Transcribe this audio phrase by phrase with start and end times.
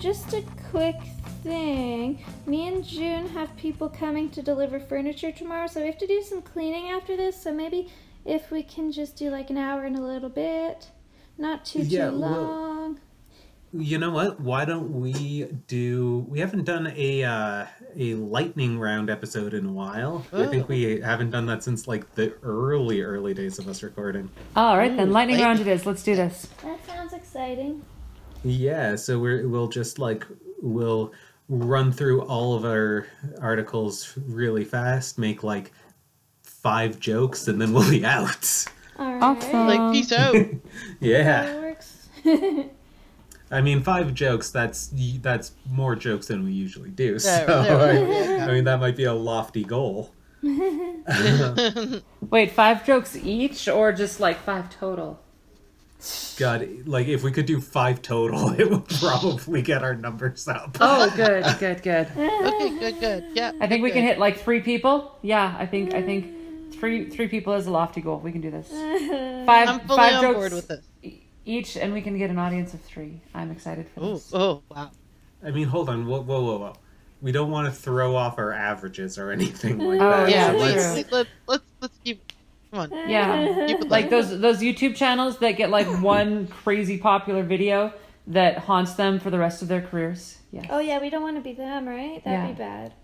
[0.00, 0.96] Also, just a quick
[1.42, 2.22] thing.
[2.46, 6.22] Me and June have people coming to deliver furniture tomorrow, so we have to do
[6.22, 7.40] some cleaning after this.
[7.42, 7.88] So maybe
[8.24, 10.88] if we can just do like an hour and a little bit,
[11.38, 13.00] not too Yeah, too well- long.
[13.72, 14.40] You know what?
[14.40, 16.26] Why don't we do?
[16.28, 20.26] We haven't done a uh, a lightning round episode in a while.
[20.32, 20.42] Oh.
[20.42, 24.28] I think we haven't done that since like the early early days of us recording.
[24.56, 25.86] All right, then lightning round it is.
[25.86, 26.48] Let's do this.
[26.64, 27.84] That sounds exciting.
[28.42, 30.26] Yeah, so we're we'll just like
[30.62, 31.12] we'll
[31.48, 33.06] run through all of our
[33.40, 35.72] articles really fast, make like
[36.42, 38.64] five jokes, and then we'll be out.
[38.98, 39.22] All right.
[39.22, 39.66] Awesome.
[39.66, 40.34] Like, peace out.
[41.00, 42.08] Yeah, That works.
[43.52, 44.50] I mean five jokes.
[44.50, 47.18] That's that's more jokes than we usually do.
[47.18, 50.12] So There- there we I, I mean that might be a lofty goal.
[52.30, 55.20] Wait, five jokes each, or just like five total?
[56.38, 60.76] God, like if we could do five total, it would probably get our numbers up.
[60.80, 62.06] Oh, good, good, good.
[62.16, 63.24] okay, good, good.
[63.34, 63.52] Yeah.
[63.60, 65.16] I think we good, can hit like three people.
[65.22, 68.18] Yeah, I think I think three three people is a lofty goal.
[68.20, 68.68] We can do this.
[69.46, 70.84] 5 I'm fully five on jokes board with this.
[71.02, 73.20] e- each, and we can get an audience of three.
[73.34, 74.30] I'm excited for Oh, this.
[74.34, 74.90] oh, wow.
[75.44, 76.72] I mean, hold on, whoa, whoa, whoa, whoa.
[77.22, 80.30] We don't want to throw off our averages or anything like Oh, that.
[80.30, 81.69] yeah, so let's- let's, let's, let's, let's keep.
[82.70, 82.90] Come on.
[83.08, 87.92] Yeah, like those those YouTube channels that get like one crazy popular video
[88.28, 90.38] that haunts them for the rest of their careers.
[90.52, 90.66] Yeah.
[90.70, 92.22] oh yeah, we don't want to be them, right?
[92.24, 92.46] That'd Yeah.
[92.48, 92.94] be bad.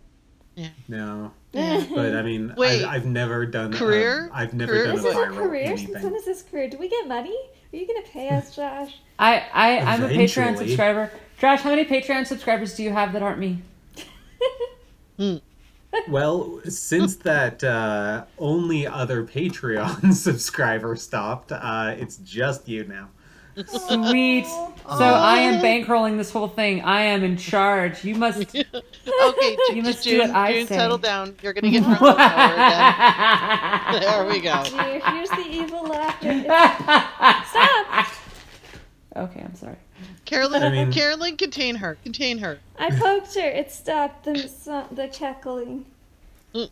[0.54, 0.68] Yeah.
[0.88, 1.84] No, Yeah.
[1.94, 4.30] but I mean, Wait, I've, I've never done um, career?
[4.32, 4.86] I've never Career?
[4.86, 5.66] done This a is a viral career.
[5.76, 6.02] Since anything.
[6.04, 6.70] when is this career?
[6.70, 7.36] Do we get money?
[7.72, 8.94] Are you gonna pay us, Josh?
[9.18, 11.10] I I I'm a Patreon subscriber.
[11.38, 13.62] Josh, how many Patreon subscribers do you have that aren't me?
[16.08, 23.08] Well, since that uh, only other Patreon subscriber stopped, uh, it's just you now.
[23.66, 24.44] Sweet.
[24.44, 26.82] So I am bankrolling this whole thing.
[26.82, 28.04] I am in charge.
[28.04, 28.54] You must.
[29.22, 30.76] Okay, You June, must do what I June say.
[30.76, 31.34] settle down.
[31.42, 34.00] You're gonna get drunk power again.
[34.02, 34.62] There we go.
[34.64, 36.42] Here, here's the evil laughter.
[37.48, 38.06] Stop!
[39.16, 39.76] okay, I'm sorry.
[40.26, 41.96] Carolyn, I mean- Carolyn, contain her.
[42.02, 42.58] Contain her.
[42.78, 43.48] I poked her.
[43.48, 45.86] It stopped the so- the cackling.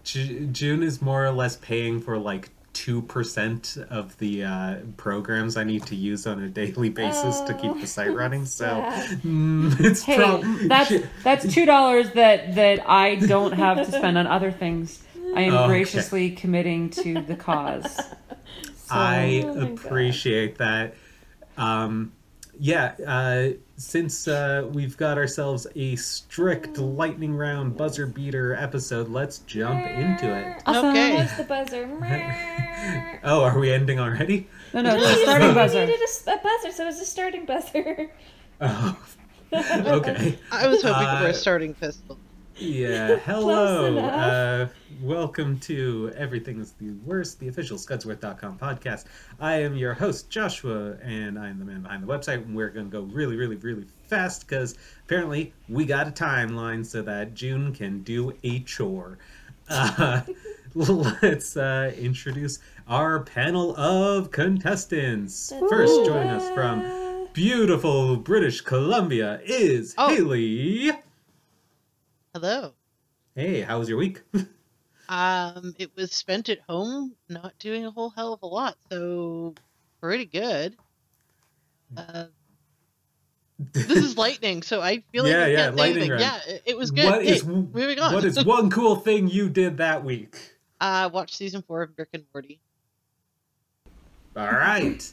[0.03, 5.65] June is more or less paying for like two percent of the uh, programs I
[5.65, 8.47] need to use on a daily basis to keep the site running.
[8.47, 9.23] So sad.
[9.23, 14.17] mm, it's Hey, prob- that's that's two dollars that that I don't have to spend
[14.19, 15.03] on other things.
[15.37, 15.67] I am Okay.
[15.67, 18.01] graciously committing to the cause.
[18.91, 19.71] I Oh my God.
[19.73, 20.95] appreciate that.
[21.57, 22.13] Um,
[22.59, 29.39] yeah, uh, since uh, we've got ourselves a strict lightning round buzzer beater episode, let's
[29.41, 30.63] jump into it.
[30.67, 30.87] Awesome.
[30.87, 31.15] Okay.
[31.17, 33.21] What's the buzzer?
[33.25, 34.47] Oh, are we ending already?
[34.73, 35.81] No, no, it's No, a starting said you buzzer.
[35.87, 38.11] needed a, s- a buzzer, so it was a starting buzzer.
[38.61, 38.99] Oh,
[39.53, 40.39] okay.
[40.53, 42.19] I was hoping for Uh, a starting pistol.
[42.57, 43.99] Yeah, hello.
[43.99, 44.69] Uh,
[45.03, 49.05] welcome to Everything is the Worst, the official Scudsworth.com podcast.
[49.41, 52.45] I am your host, Joshua, and I'm the man behind the website.
[52.45, 56.87] And we're going to go really, really, really fast because apparently we got a timeline
[56.87, 59.19] so that June can do a chore.
[59.69, 60.21] Uh,
[60.75, 65.53] let's uh, introduce our panel of contestants.
[65.69, 70.09] First, joining us from beautiful British Columbia is Oh.
[70.15, 70.93] Haley.
[72.35, 72.75] Hello.
[73.37, 74.23] Hey, how was your week?
[75.09, 79.55] Um, it was spent at home, not doing a whole hell of a lot, so
[80.01, 80.77] pretty good.
[81.97, 82.25] Uh,
[83.75, 86.21] this is lightning, so I feel like Yeah, yeah, can't lightning anything.
[86.21, 87.05] Yeah, it, it was good.
[87.05, 88.15] What Hey, is moving on.
[88.15, 90.57] what is one cool thing you did that week?
[90.81, 92.61] uh, watched season four of Rick and Morty.
[94.37, 95.13] All right.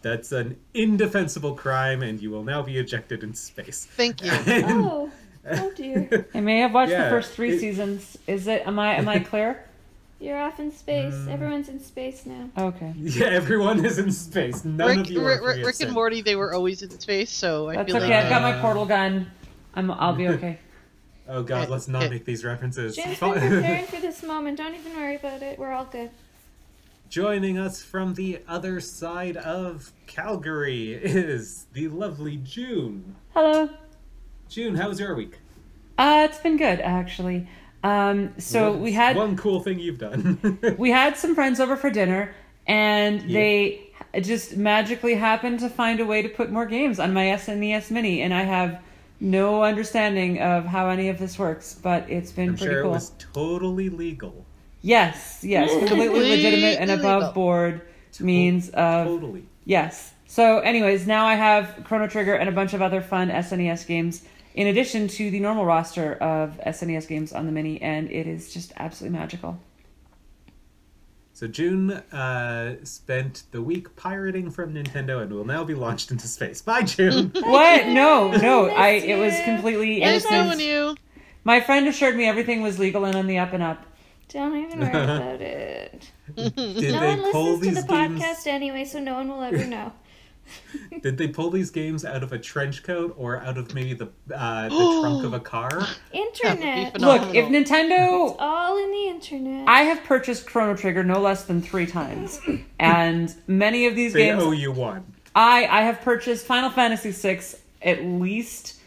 [0.00, 3.86] That's an indefensible crime, and you will now be ejected in space.
[3.96, 4.30] Thank you.
[4.64, 5.10] Oh,
[5.52, 6.26] oh dear.
[6.34, 8.16] I may have watched Yeah, the first three it- seasons.
[8.26, 8.66] Is it?
[8.66, 8.94] Am I?
[8.94, 9.64] Am I clear?
[10.20, 11.14] You're off in space.
[11.14, 11.28] Mm.
[11.28, 12.48] Everyone's in space now.
[12.58, 12.92] Okay.
[12.96, 14.64] Yeah, everyone is in space.
[14.64, 17.30] None Rick, of you Rick, are Rick, Rick and Morty, they were always in space,
[17.30, 18.08] so I That's feel okay.
[18.12, 19.30] like I've got uh, my portal gun.
[19.74, 19.90] I'm.
[19.92, 20.58] I'll be okay.
[21.30, 22.96] Oh God, let's not make these references.
[22.96, 24.56] James been preparing for this moment.
[24.56, 25.58] Don't even worry about it.
[25.58, 26.10] We're all good.
[27.10, 33.14] Joining us from the other side of Calgary is the lovely June.
[33.34, 33.68] Hello.
[34.48, 35.38] June, how was your week?
[35.96, 37.46] Uh, it's been good actually.
[37.82, 40.58] Um, so What's we had one cool thing you've done.
[40.78, 42.34] we had some friends over for dinner,
[42.66, 43.38] and Yeah.
[43.38, 47.90] they just magically happened to find a way to put more games on my SNES
[47.90, 48.80] Mini, and I have
[49.20, 52.90] no understanding of how any of this works, but it's been I'm pretty sure cool.
[52.92, 54.44] it was totally legal.
[54.82, 57.04] Yes, yes, completely Completely legitimate and legal.
[57.18, 57.82] above board
[58.20, 59.44] means of Totally.
[59.64, 60.12] yes.
[60.26, 64.24] So, anyways, now I have Chrono Trigger and a bunch of other fun SNES games
[64.54, 68.52] in addition to the normal roster of SNES games on the Mini, and it is
[68.52, 69.60] just absolutely magical.
[71.32, 76.26] So June uh, spent the week pirating from Nintendo and will now be launched into
[76.26, 76.60] space.
[76.60, 77.30] Bye, June.
[77.34, 77.86] What?
[77.86, 78.68] No, no.
[78.70, 80.62] I it was completely Nice knowing innocent.
[80.62, 80.96] you.
[81.44, 83.84] My friend assured me everything was legal and on the up and up.
[84.28, 86.10] Don't even worry about it.
[86.34, 88.20] Did no they one pull listens to the games?
[88.20, 89.92] podcast anyway, so no one will ever know.
[91.02, 94.08] Did they pull these games out of a trench coat or out of maybe the
[94.34, 95.86] uh, the trunk of a car?
[96.12, 97.00] Internet.
[97.00, 99.68] Look, if Nintendo All in the internet.
[99.68, 102.40] I have purchased Chrono Trigger no less than three times,
[102.78, 105.04] and many of these They games owe you one.
[105.34, 107.40] I I have purchased Final Fantasy VI
[107.82, 108.80] at least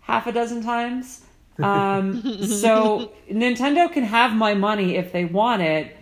[0.00, 1.22] half a dozen times.
[1.58, 5.96] Um, so Nintendo can have my money if they want it,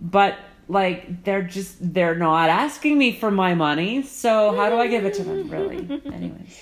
[0.00, 0.38] but
[0.72, 4.02] like they're just they're not asking me for my money.
[4.02, 5.48] So how do I give it to them?
[5.50, 5.76] Really?
[6.06, 6.60] Anyways,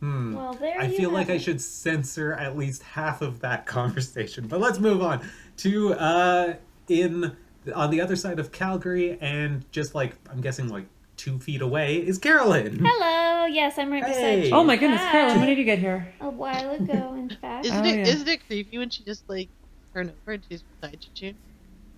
[0.00, 0.34] Hmm.
[0.36, 3.66] well, there I you feel like have I should censor at least half of that
[3.76, 4.46] conversation.
[4.46, 5.20] But let's move on
[5.58, 6.54] to uh,
[6.88, 7.36] in
[7.74, 10.86] on the other side of Calgary and just like I'm guessing like
[11.16, 12.78] two feet away is Carolyn.
[12.84, 13.46] Hello.
[13.46, 14.50] Yes, I'm right beside you.
[14.54, 15.10] oh my goodness, Hi.
[15.10, 16.12] Carolyn, when did you get here?
[16.20, 17.66] A while ago, in fact.
[17.66, 17.96] Isn't Oh, it?
[17.98, 18.04] yeah.
[18.04, 19.48] not it creepy when she just like
[19.94, 21.34] turn over and she's beside you, June?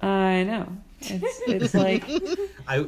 [0.02, 0.68] I know.
[1.00, 2.04] It's it's like
[2.68, 2.86] I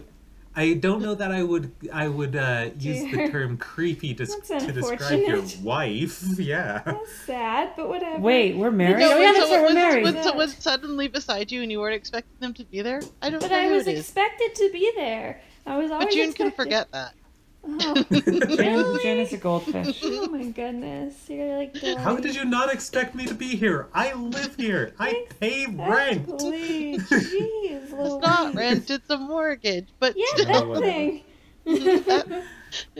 [0.55, 4.73] I don't know that I would I would uh, use the term creepy to, to
[4.73, 6.23] describe your wife.
[6.39, 6.83] Yeah.
[6.85, 8.19] That's sad, but whatever.
[8.21, 8.99] wait, we're married.
[9.01, 10.05] No, oh yeah, when someone, we're when, married.
[10.05, 13.41] when someone's suddenly beside you and you weren't expecting them to be there, I don't
[13.41, 15.41] But know I was expected to be there.
[15.67, 17.15] I was always But June can forget that.
[17.65, 19.03] Oh, June, really?
[19.03, 20.01] June is a goldfish.
[20.03, 23.89] oh my goodness, you're like the How did you not expect me to be here?
[23.95, 24.95] I live here.
[24.99, 26.23] I pay rent.
[26.29, 26.99] Exactly.
[26.99, 29.89] Jeez, It's not rent, it's a mortgage.
[30.01, 30.87] But Yeah, still, that whatever.
[30.87, 31.25] thing.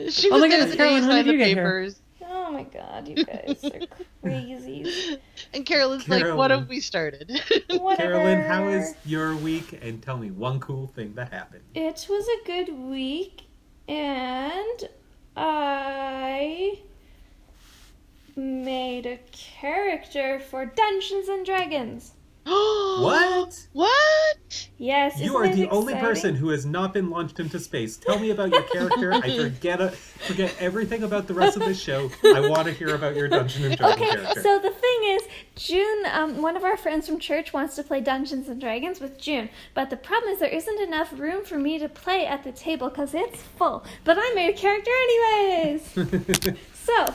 [0.09, 1.55] she Oh was my gonna goodness, say Carolyn, when sign did you the get here?
[1.55, 2.01] papers.
[2.25, 3.79] oh my god, you guys are
[4.21, 5.19] crazy.
[5.53, 7.29] And Carolyn's like, what have we started?
[7.69, 8.13] Whatever.
[8.13, 9.77] Carolyn, how is your week?
[9.83, 11.63] And tell me one cool thing that happened.
[11.75, 13.43] It was a good week,
[13.93, 14.89] and
[15.37, 16.79] I
[18.35, 22.13] made a character for Dungeons and Dragons.
[22.45, 23.67] What?
[23.73, 24.69] What?
[24.77, 27.97] Yes, You are it the only person who has not been launched into space.
[27.97, 29.13] Tell me about your character.
[29.13, 32.11] I forget uh, forget everything about the rest of this show.
[32.23, 34.41] I want to hear about your Dungeon and Dragon Okay, character.
[34.41, 35.21] so the thing is,
[35.55, 39.17] June, um, one of our friends from church wants to play Dungeons and Dragons with
[39.19, 42.51] June, but the problem is there isn't enough room for me to play at the
[42.51, 43.83] table because it's full.
[44.03, 46.57] But I made a character anyways.
[46.83, 47.05] So,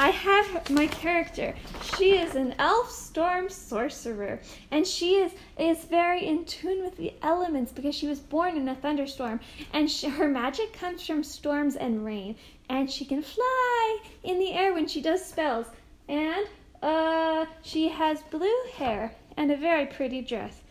[0.00, 1.54] I have my character.
[1.94, 7.12] She is an elf storm sorcerer, and she is is very in tune with the
[7.20, 9.40] elements because she was born in a thunderstorm,
[9.74, 12.36] and she, her magic comes from storms and rain,
[12.70, 15.66] and she can fly in the air when she does spells,
[16.08, 16.46] and
[16.82, 20.62] uh, she has blue hair and a very pretty dress,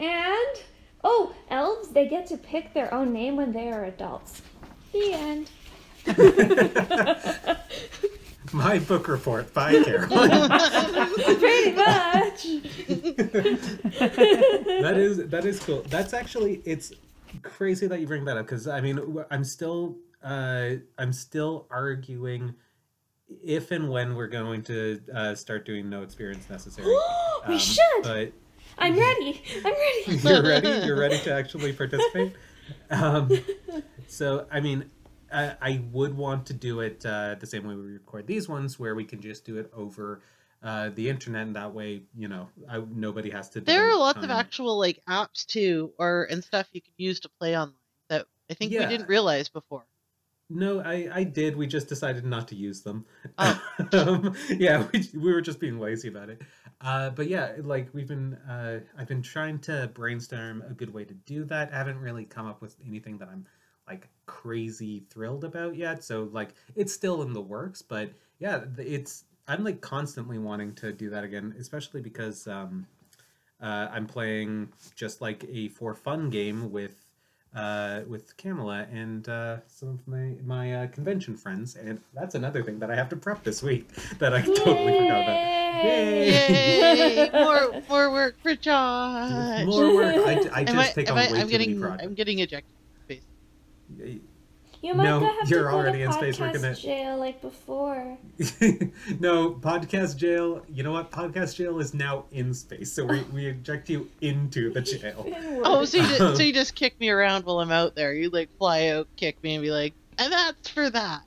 [0.00, 0.64] and
[1.04, 4.42] oh, elves they get to pick their own name when they are adults.
[4.90, 5.48] The end.
[8.54, 10.08] My book report by Carolyn.
[11.28, 12.44] Pretty much.
[14.78, 15.82] that is that is cool.
[15.88, 16.92] That's actually it's
[17.42, 22.54] crazy that you bring that up because I mean I'm still uh I'm still arguing
[23.42, 26.86] if and when we're going to uh, start doing no experience necessary.
[27.48, 28.02] we Um, should.
[28.04, 28.32] But
[28.78, 29.42] I'm ready.
[29.64, 30.16] I'm ready.
[30.28, 30.86] you're ready.
[30.86, 32.32] You're ready to actually participate.
[32.90, 33.30] Um,
[34.06, 34.90] so I mean,
[35.34, 38.78] I, I would want to do it uh, the same way we record these ones,
[38.78, 40.22] where we can just do it over
[40.62, 43.60] uh, the internet, and that way, you know, I, nobody has to.
[43.60, 47.28] There are lots of actual like apps too, or and stuff you could use to
[47.38, 47.74] play online
[48.08, 48.80] that I think Yeah.
[48.80, 49.84] we didn't realize before.
[50.50, 51.56] No, I, I did.
[51.56, 53.06] We just decided not to use them.
[53.38, 53.60] Oh.
[53.92, 56.42] um, yeah, we, we were just being lazy about it.
[56.80, 61.04] Uh, but yeah, like we've been, uh, I've been trying to brainstorm a good way
[61.04, 61.72] to do that.
[61.72, 63.46] I haven't really come up with anything that I'm
[63.86, 66.04] like crazy thrilled about yet.
[66.04, 70.92] So like it's still in the works, but yeah, it's I'm like constantly wanting to
[70.92, 72.86] do that again, especially because um,
[73.60, 77.00] uh, I'm playing just like a for fun game with
[77.54, 82.62] uh, with Camilla and uh, some of my my uh, convention friends, and that's another
[82.62, 83.88] thing that I have to prep this week
[84.18, 85.84] that I totally forgot about.
[85.84, 86.30] Yay!
[86.30, 87.30] Yay!
[87.32, 89.66] more more work for Josh.
[89.66, 90.16] More work.
[90.26, 92.02] I, I Am just I, take am on I, way I'm too getting many.
[92.02, 92.70] I'm getting ejected.
[93.90, 94.20] Basically.
[94.82, 96.38] You might No, go have you're to go already to in space.
[96.38, 98.18] We're gonna- jail like before.
[99.18, 100.62] no, podcast jail.
[100.68, 101.10] You know what?
[101.10, 105.24] Podcast jail is now in space, so we, we inject you into the jail.
[105.64, 108.12] Oh, so you, just, so you just kick me around while I'm out there.
[108.12, 111.22] You like fly out, kick me, and be like, and that's for that.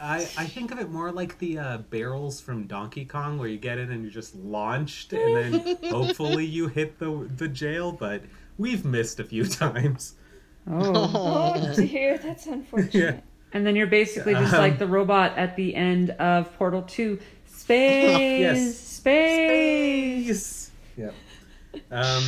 [0.00, 3.58] I, I think of it more like the uh, barrels from Donkey Kong, where you
[3.58, 7.90] get in and you're just launched, and then hopefully you hit the the jail.
[7.90, 8.22] But
[8.56, 10.14] we've missed a few times.
[10.70, 11.54] Oh.
[11.60, 12.94] Oh dear, that's unfortunate.
[12.94, 13.20] Yeah.
[13.52, 17.18] And then you're basically just Um, like the robot at the end of Portal 2.
[17.46, 18.40] Space!
[18.40, 18.78] Yes.
[18.78, 20.46] Space!
[20.46, 20.70] Space.
[20.96, 21.14] Yep.
[21.90, 22.22] Um,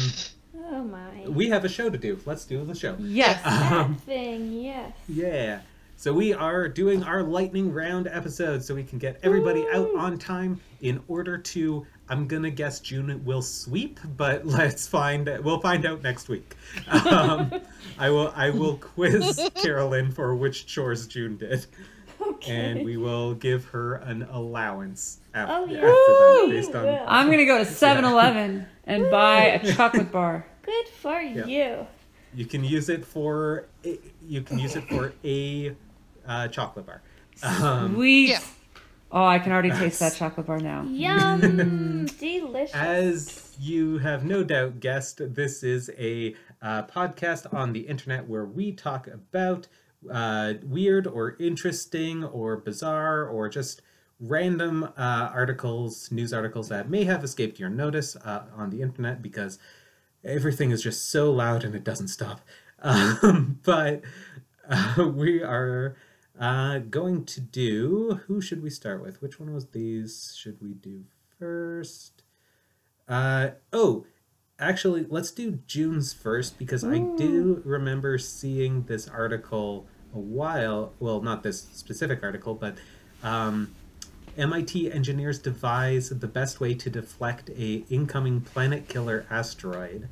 [0.72, 1.28] Oh my.
[1.28, 2.20] we have a show to do.
[2.26, 2.96] Let's do the show.
[3.00, 3.42] Yes.
[3.44, 4.92] that Um, thing, yes.
[5.08, 5.60] Yeah.
[5.96, 10.18] So we are doing our lightning round episode so we can get everybody out on
[10.18, 15.86] time in order to I'm gonna guess June will sweep, but let's find we'll find
[15.86, 16.56] out next week.
[16.88, 17.52] Um,
[17.98, 21.66] I will I will quiz Carolyn for which chores June did,
[22.20, 22.52] Okay.
[22.52, 27.04] and we will give her an allowance after, Oh, after that based on will.
[27.06, 30.44] I'm going to go to 7 Eleven and buy a chocolate bar.
[30.62, 31.86] Good for you.
[32.34, 33.66] you can use it for
[34.26, 35.74] you can use it for a
[36.26, 37.02] uh, chocolate bar.
[37.42, 38.38] Um, Sweet.
[39.12, 39.18] Yeah.
[39.18, 40.82] Oh, I can already taste that chocolate bar now.
[40.84, 42.06] Yum!
[42.18, 42.74] Delicious.
[42.74, 48.44] As you have no doubt guessed, this is a uh, podcast on the internet where
[48.44, 49.66] we talk about
[50.10, 53.82] uh, weird or interesting or bizarre or just
[54.20, 59.22] random uh, articles, news articles that may have escaped your notice uh, on the internet
[59.22, 59.58] because
[60.24, 62.40] everything is just so loud and it doesn't stop.
[62.82, 64.00] Um, but
[64.66, 65.96] uh, we are
[66.40, 68.20] uh, going to do.
[68.26, 69.20] Who should we start with?
[69.20, 70.34] Which one was these?
[70.36, 71.04] Should we do
[71.38, 72.22] first?
[73.06, 74.06] Uh, oh,
[74.58, 80.94] actually, let's do June's first because I do remember seeing this article a while.
[80.98, 82.76] Well, not this specific article, but
[83.22, 83.74] um,
[84.38, 90.08] MIT engineers devise the best way to deflect a incoming planet killer asteroid.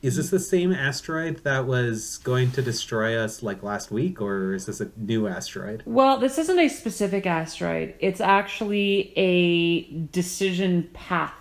[0.00, 4.54] Is this the same asteroid that was going to destroy us like last week, or
[4.54, 5.82] is this a new asteroid?
[5.86, 7.94] Well, this isn't a specific asteroid.
[7.98, 11.34] It's actually a decision path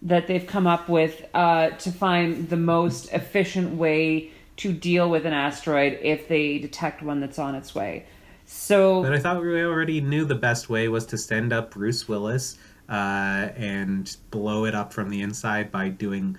[0.00, 5.26] that they've come up with uh, to find the most efficient way to deal with
[5.26, 8.06] an asteroid if they detect one that's on its way.
[8.46, 12.08] So But I thought we already knew the best way was to send up Bruce
[12.08, 12.56] Willis
[12.88, 16.36] uh, and blow it up from the inside by doing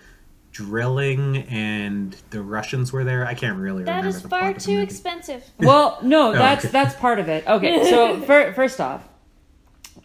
[0.55, 3.25] drilling, and the Russians were there.
[3.25, 5.43] I can't really that remember is the far plot too expensive.
[5.59, 6.71] Well, no, that's okay.
[6.71, 7.45] that's part of it.
[7.45, 9.05] Okay, so fir- first off,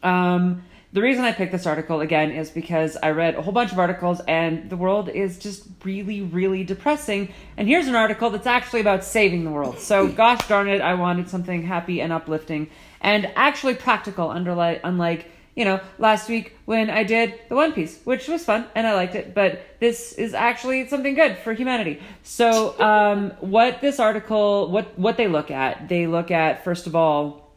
[0.02, 3.71] um, the reason I picked this article again is because I read a whole bunch
[3.71, 7.33] of articles and the world is just really, really depressing.
[7.57, 9.78] And here's an article that's actually about saving the world.
[9.78, 14.33] So, gosh darn it, I wanted something happy and uplifting and actually practical.
[14.33, 18.66] Unlike, unlike you know, last week when I did the One Piece, which was fun
[18.75, 22.00] and I liked it, but this is actually something good for humanity.
[22.23, 26.95] So, um, what this article, what what they look at, they look at first of
[26.95, 27.52] all,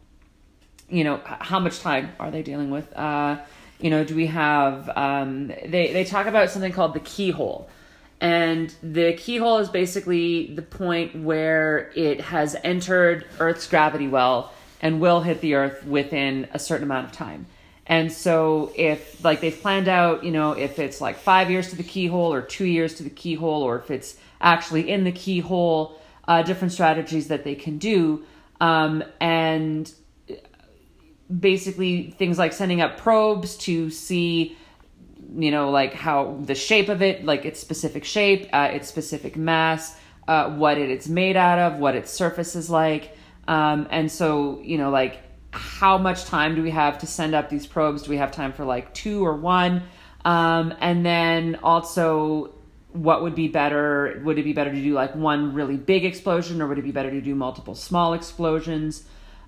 [0.89, 2.91] you know, how much time are they dealing with?
[2.95, 3.37] Uh,
[3.79, 4.89] you know, do we have?
[4.95, 7.69] Um, they they talk about something called the keyhole.
[8.21, 15.01] And the keyhole is basically the point where it has entered Earth's gravity well and
[15.01, 17.47] will hit the Earth within a certain amount of time.
[17.85, 21.75] And so, if like they've planned out, you know, if it's like five years to
[21.75, 25.99] the keyhole or two years to the keyhole, or if it's actually in the keyhole,
[26.27, 28.23] uh, different strategies that they can do.
[28.61, 29.91] Um, and
[31.39, 34.57] basically, things like sending up probes to see,
[35.35, 39.35] you know, like how the shape of it, like its specific shape, uh, its specific
[39.35, 39.97] mass,
[40.27, 43.17] uh, what it, it's made out of, what its surface is like.
[43.47, 45.19] Um, and so, you know, like
[45.53, 48.03] how much time do we have to send up these probes?
[48.03, 49.83] Do we have time for like two or one?
[50.25, 52.53] Um, and then also,
[52.91, 54.21] what would be better?
[54.25, 56.91] Would it be better to do like one really big explosion, or would it be
[56.91, 59.03] better to do multiple small explosions?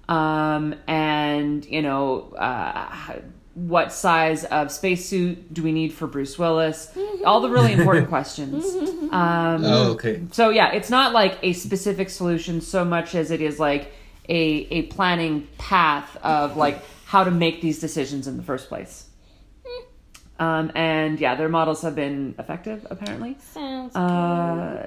[0.07, 3.19] Um, and you know, uh,
[3.55, 6.95] what size of spacesuit do we need for Bruce Willis?
[7.25, 8.65] All the really important questions.
[9.05, 10.24] Um, Oh, okay.
[10.31, 13.93] so yeah, it's not like a specific solution so much as it is like
[14.29, 19.10] a a planning path of like how to make these decisions in the first place.
[20.38, 23.38] Um, and yeah, their models have been effective apparently.
[23.39, 24.00] Sounds good.
[24.00, 24.86] Uh,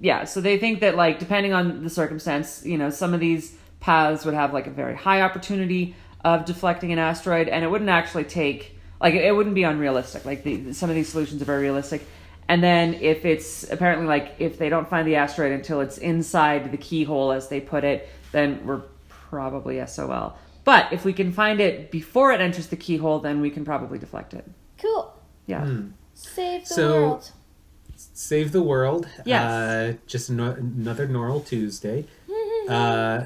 [0.00, 3.54] yeah, so they think that like depending on the circumstance, you know, some of these
[3.80, 5.94] paths would have like a very high opportunity
[6.24, 10.24] of deflecting an asteroid, and it wouldn't actually take like it wouldn't be unrealistic.
[10.24, 12.02] Like the, some of these solutions are very realistic,
[12.48, 16.72] And then if it's apparently like if they don't find the asteroid until it's inside
[16.72, 20.36] the keyhole, as they put it, then we're probably SOL.
[20.64, 23.98] But if we can find it before it enters the keyhole, then we can probably
[23.98, 24.44] deflect it.
[24.78, 25.12] Cool.
[25.46, 25.64] Yeah.
[25.64, 25.88] Hmm.
[26.14, 27.32] Save the So- world.
[27.96, 29.08] Save the world.
[29.24, 29.42] Yes.
[29.42, 32.04] Uh, just no- another normal Tuesday.
[32.68, 33.24] uh,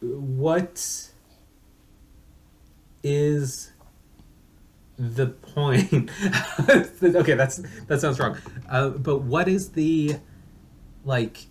[0.00, 1.10] what
[3.02, 3.72] is
[4.98, 6.10] the point?
[7.02, 8.38] okay, that's that sounds wrong.
[8.68, 10.16] Uh, but what is the
[11.04, 11.46] like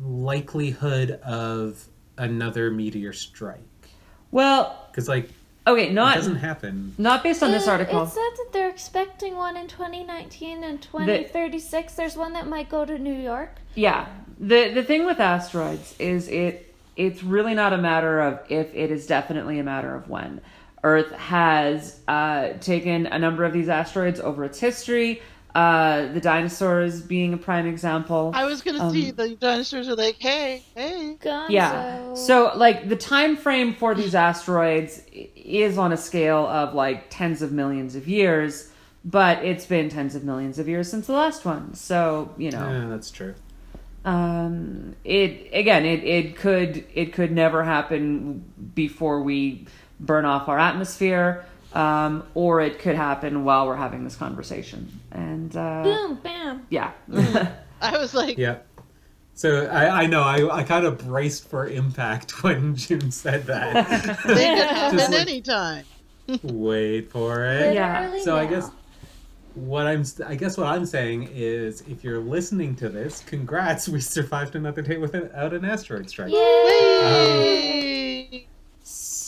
[0.00, 1.86] likelihood of
[2.24, 3.60] another meteor strike?
[4.30, 5.30] Well, Because like
[5.66, 6.94] okay, not it not doesn't happen.
[6.98, 8.02] not based on this Uh, article.
[8.04, 11.94] It said that they're expecting one in 2019 and 2036.
[11.94, 13.56] There's one that might go to New York.
[13.74, 14.06] Yeah.
[14.38, 18.90] The the thing with asteroids is it it's really not a matter of if it
[18.90, 20.40] is definitely a matter of when.
[20.82, 25.20] Earth has uh, taken a number of these asteroids over its history.
[25.54, 28.30] Uh, the dinosaurs being a prime example.
[28.34, 31.16] I was gonna Um, see the dinosaurs are like, hey, hey.
[31.20, 31.50] Gonzo.
[31.50, 32.14] Yeah.
[32.14, 37.42] So like the time frame for these asteroids is on a scale of like tens
[37.42, 38.70] of millions of years,
[39.04, 41.74] but it's been tens of millions of years since the last one.
[41.74, 42.70] So, you know.
[42.70, 43.34] Yeah, that's true.
[44.04, 48.42] um it again it it could it could never happen
[48.74, 49.66] before we
[49.98, 55.54] burn off our atmosphere um or it could happen while we're having this conversation and
[55.56, 56.66] uh Boom, bam.
[56.70, 56.92] yeah
[57.82, 58.58] I was like, Yeah.
[59.34, 64.18] So I, I know I, I kind of braced for impact when June said that.
[64.26, 65.84] they could happen Just like- anytime.
[66.42, 67.74] Wait for it.
[67.74, 68.00] Yeah.
[68.02, 68.70] Literally So I guess
[69.54, 74.00] what I'm I guess what I'm saying is if you're listening to this, congrats, we
[74.00, 76.30] survived another day without an asteroid strike.
[76.32, 77.89] Yay!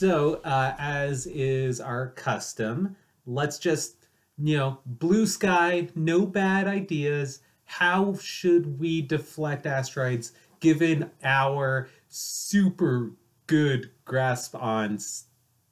[0.03, 7.39] So, uh, as is our custom, let's just, you know, blue sky, no bad ideas.
[7.67, 13.13] How should we deflect asteroids given our super
[13.47, 15.27] good grasp on s-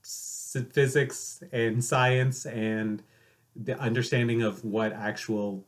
[0.04, 3.02] s- physics and science and
[3.56, 5.66] the understanding of what actual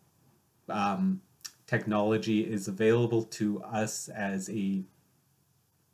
[0.69, 1.21] um,
[1.67, 4.85] technology is available to us as a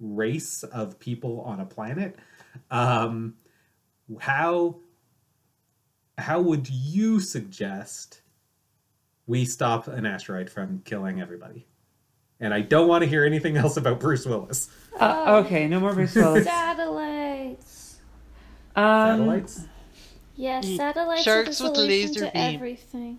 [0.00, 2.16] race of people on a planet
[2.70, 3.34] um
[4.20, 4.76] how
[6.16, 8.22] how would you suggest
[9.26, 11.66] we stop an asteroid from killing everybody
[12.40, 14.68] and i don't want to hear anything else about bruce willis
[15.00, 16.44] uh, okay no more Bruce Willis.
[17.08, 17.98] Satellites.
[18.76, 19.60] um satellites
[20.40, 20.76] Yes, Mm.
[20.76, 22.54] satellites Sharks are the with solution laser to beam.
[22.54, 23.18] everything.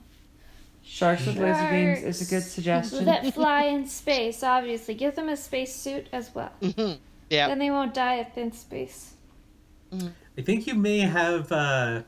[0.81, 2.51] sharks with laser beams is a good Sharks.
[2.53, 4.93] suggestion That fly in space, obviously.
[4.93, 6.51] Give them a space suit as well.
[6.61, 6.97] Mhm.
[7.29, 7.49] yeah.
[7.49, 9.15] Then they won't die up in space.
[10.37, 12.01] I think you may have uh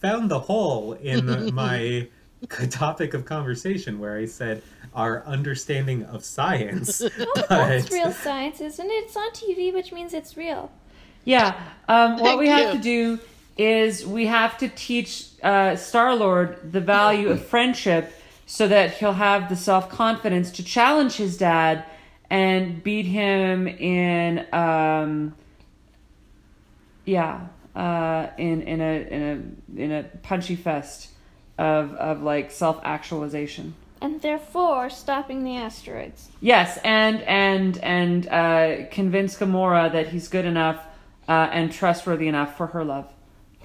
[0.00, 2.06] found the hole in my
[2.70, 4.62] topic of conversation where i said
[4.94, 7.02] our understanding of science
[7.36, 9.04] Oh, that's real science, isn't it?
[9.04, 10.70] It's on TV, which means it's real.
[11.24, 11.60] Yeah.
[11.88, 13.18] Um, what Thank we have to do
[13.56, 18.12] is we have to teach uh, Star Lord the value of friendship
[18.46, 21.84] so that he'll have the self confidence to challenge his dad
[22.30, 25.34] and beat him in, um,
[27.04, 31.10] yeah, uh, in in a in a in a punchy fest
[31.58, 33.74] of of like self actualization.
[34.00, 36.28] And therefore, stopping the asteroids.
[36.40, 40.84] Yes, and and and uh, convince Gamora that he's good enough
[41.28, 43.10] uh, and trustworthy enough for her love.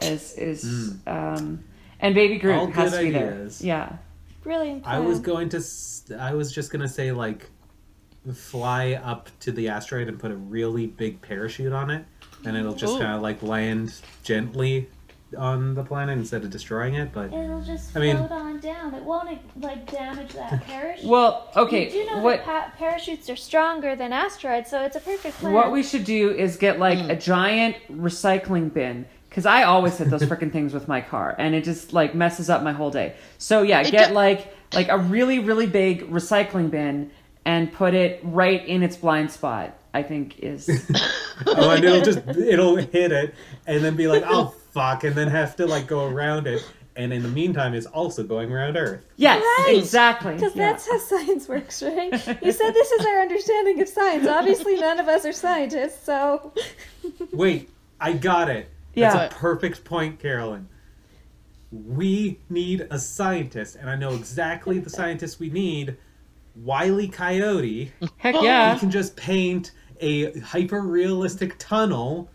[0.02, 1.63] Is is um,
[1.99, 3.60] and Baby Groot All has good to be ideas.
[3.60, 3.67] there.
[3.67, 3.97] Yeah.
[4.41, 5.62] Brilliant I was going to.
[6.17, 7.49] I was just gonna say like,
[8.34, 12.06] fly up to the asteroid and put a really big parachute on it,
[12.45, 14.88] and it'll just kind of like land gently
[15.38, 17.13] on the planet instead of destroying it.
[17.13, 18.93] But It'll just I mean- float on down.
[18.93, 19.30] It won't
[19.62, 21.06] like damage that parachute.
[21.06, 21.86] Well, okay.
[21.86, 25.38] You do know what that pa- parachutes are stronger than asteroids, so it's a perfect
[25.38, 25.54] plan.
[25.54, 27.10] what we should do is get like mm.
[27.10, 31.54] a giant recycling bin because I always hit those freaking things with my car, and
[31.54, 33.15] it just like messes up my whole day.
[33.38, 37.12] So yeah, It get do- like like a really really big recycling bin
[37.50, 39.76] and put it right in its blind spot.
[39.92, 40.70] I think is
[41.48, 43.34] oh, and it'll just it'll hit it
[43.66, 46.64] and then be like, oh fuck, and then have to like go around it.
[46.96, 49.04] And in the meantime, it's also going around Earth.
[49.16, 49.78] yes, Right.
[49.78, 50.36] exactly.
[50.36, 50.72] Because yeah.
[50.72, 52.12] that's how science works, right?
[52.44, 54.28] You said this is our understanding of science.
[54.28, 56.54] Obviously, none of us are scientists, so.
[57.32, 57.70] Wait,
[58.02, 58.70] I got it.
[58.94, 59.14] Yeah.
[59.14, 60.68] That's a perfect point, Carolyn.
[61.72, 65.96] We need a scientist, and I know exactly the scientist we need.
[66.63, 67.91] Wiley Coyote.
[68.17, 68.43] Heck oh.
[68.43, 68.74] yeah.
[68.74, 72.30] He can just paint a hyper realistic tunnel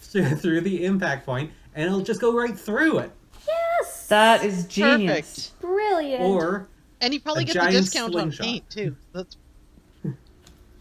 [0.00, 3.10] through the impact point, and it'll just go right through it.
[3.46, 4.06] Yes!
[4.08, 5.50] That is genius.
[5.50, 5.60] Perfect.
[5.60, 6.22] Brilliant.
[6.22, 6.68] Or
[7.00, 8.40] And you probably A get the discount slingshot.
[8.40, 8.96] on paint too.
[9.12, 9.36] That's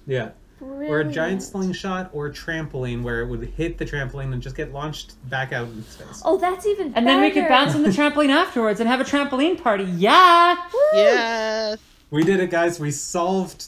[0.07, 0.31] Yeah.
[0.60, 4.55] Or a giant slingshot or a trampoline where it would hit the trampoline and just
[4.55, 6.23] get launched back out in space.
[6.25, 9.03] Oh, that's even And then we could bounce on the trampoline afterwards and have a
[9.03, 9.83] trampoline party.
[9.83, 10.55] Yeah.
[10.73, 10.79] Woo!
[10.95, 11.77] yes.
[12.09, 12.79] We did it, guys.
[12.79, 13.67] We solved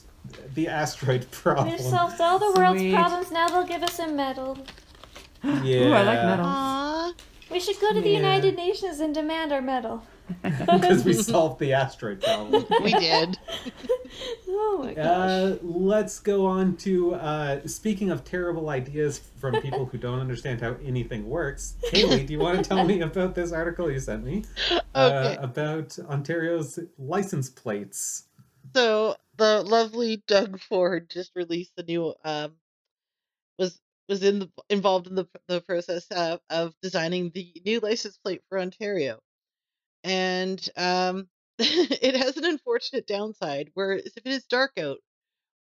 [0.54, 1.70] the asteroid problem.
[1.72, 2.94] We've solved all the world's Sweet.
[2.94, 3.32] problems.
[3.32, 4.58] Now they'll give us a medal.
[5.44, 5.78] yeah.
[5.80, 6.46] Ooh, I like metal.
[6.46, 7.14] Aww.
[7.52, 8.18] We should go to the Yeah.
[8.18, 10.04] United Nations and demand our medal.
[10.44, 12.64] Because we solved the asteroid problem.
[12.84, 13.40] We did.
[14.48, 15.06] oh my gosh.
[15.06, 20.62] Uh, let's go on to uh, speaking of terrible ideas from people who don't understand
[20.62, 21.78] how anything works.
[21.92, 24.44] Haley, do you want to tell me about this article you sent me
[24.94, 28.26] uh, about Ontario's license plates?
[28.74, 32.54] So the lovely Doug Ford just released the new um
[33.58, 38.18] was was in the involved in the the process of, of designing the new license
[38.18, 39.20] plate for Ontario.
[40.04, 41.28] And um
[41.60, 45.00] it has an unfortunate downside where if it is dark out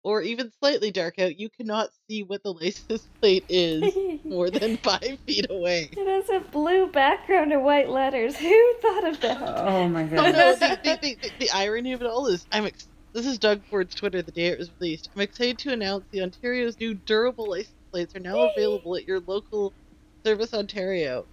[0.04, 4.76] or even slightly dark out, you cannot see what the license plate is more than
[4.78, 5.90] five feet away.
[5.92, 8.36] It has a blue background and white letters.
[8.36, 9.42] Who thought of that?
[9.42, 10.18] Oh my god!
[10.18, 10.54] Oh no!
[10.54, 12.66] The, the, the, the, the irony of it all is, I'm.
[12.66, 15.10] Ex- this is Doug Ford's Twitter the day it was released.
[15.14, 19.20] I'm excited to announce the Ontario's new durable license plates are now available at your
[19.20, 19.72] local
[20.24, 21.26] Service Ontario.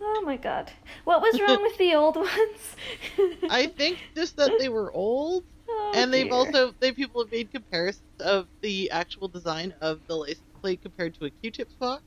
[0.00, 0.70] Oh my god.
[1.04, 2.76] What was wrong with the old ones?
[3.50, 6.34] I think just that they were old, Oh, and they've dear.
[6.34, 11.14] also they people have made comparisons of the actual design of the license plate compared
[11.14, 12.02] to a Q-tip box.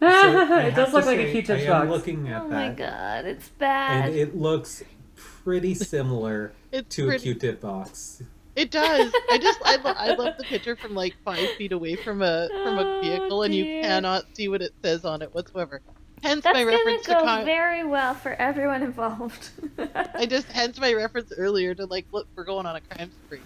[0.00, 0.08] So
[0.58, 1.98] it does look to like say, a Q-tip I am box.
[1.98, 4.06] looking at Oh my god, it's bad.
[4.10, 4.82] and it looks
[5.14, 7.22] pretty similar It's to a pretty.
[7.24, 8.22] Q-tip box.
[8.56, 9.12] It does.
[9.30, 12.48] I just I, lo- I love the picture from like five feet away from a
[12.64, 15.80] from a Oh, vehicle, and you cannot see what it says on it whatsoever.
[16.22, 19.50] Hence That's my gonna reference to go con- very well for everyone involved.
[20.14, 23.40] I just hence my reference earlier to like look we're going on a crime spree.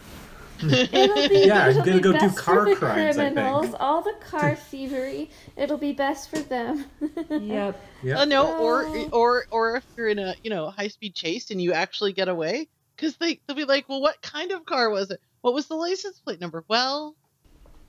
[0.62, 3.34] It'll be, Yeah, I'm it'll gonna be go do car for the crimes, I think.
[3.37, 5.30] criminals, all the car thievery.
[5.56, 6.87] It'll be best for them.
[7.30, 7.80] Yep.
[8.02, 8.18] Yep.
[8.18, 9.08] Uh, no, or Oh.
[9.12, 12.28] or or if you're in a you know high speed chase and you actually get
[12.28, 15.20] away, because they they'll be like, well, what kind of car was it?
[15.40, 16.64] What was the license plate number?
[16.68, 17.16] Well,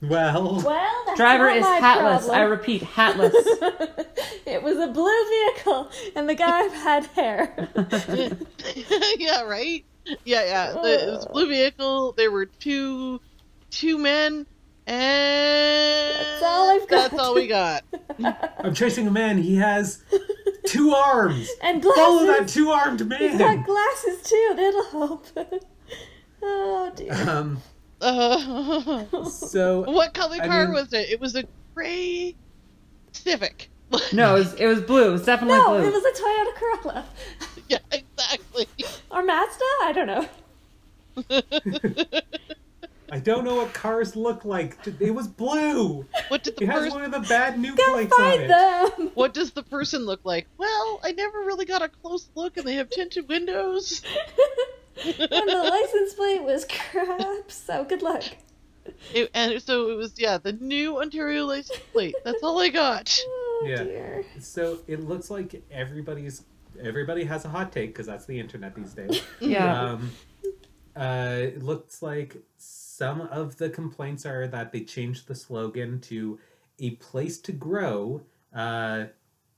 [0.02, 2.26] Well, Well, that's Driver not is my hatless.
[2.26, 2.36] problem.
[2.36, 3.34] I repeat, hatless.
[4.46, 7.70] it was a blue vehicle, and the guy had hair.
[9.18, 9.86] yeah, right.
[10.24, 10.72] Yeah, yeah.
[10.74, 11.50] The, it was a blue oh.
[11.50, 12.12] vehicle.
[12.14, 13.22] There were two
[13.72, 14.46] two men,
[14.86, 17.12] and That's all I've got.
[17.12, 17.84] That's all we got.
[18.60, 19.38] I'm chasing a man.
[19.38, 20.04] He has
[20.68, 21.50] two arms.
[21.64, 22.02] and glasses.
[22.04, 23.20] Follow that two-armed man.
[23.20, 24.54] He's got glasses too.
[24.56, 25.28] That'll help.
[26.44, 27.14] oh dear.
[27.30, 27.62] Um.
[28.02, 31.10] Uh, So what color I car mean- was it?
[31.10, 32.36] It was a gray
[33.14, 33.70] Civic.
[34.12, 35.08] no, it was, it was blue.
[35.10, 35.88] It was definitely No, blue.
[35.88, 37.06] it was a Toyota Corolla
[37.70, 38.68] yeah, exactly.
[39.10, 39.64] or Mazda.
[39.82, 40.28] I don't know.
[43.12, 44.78] I don't know what cars look like.
[45.00, 46.06] It was blue.
[46.30, 48.48] What did the It has one of the bad new Go plates on find it.
[48.48, 49.12] them.
[49.14, 50.48] What does the person look like?
[50.58, 54.02] Well, I never really got a close look, and they have tinted windows.
[55.06, 57.52] and the license plate was crap.
[57.52, 58.24] So good luck.
[59.14, 62.16] It, and so it was, yeah, the new Ontario license plate.
[62.24, 63.20] That's all I got.
[63.58, 63.84] Oh Yeah.
[63.86, 64.26] dear.
[64.42, 66.44] So it looks like everybody's
[66.84, 69.22] everybody has a hot take because that's the internet these days.
[69.40, 69.92] yeah.
[69.92, 70.12] Um,
[70.94, 72.36] uh, it looks like
[72.96, 76.40] some of the complaints are that they changed the slogan to
[76.80, 78.22] "a place to grow,"
[78.54, 79.06] uh,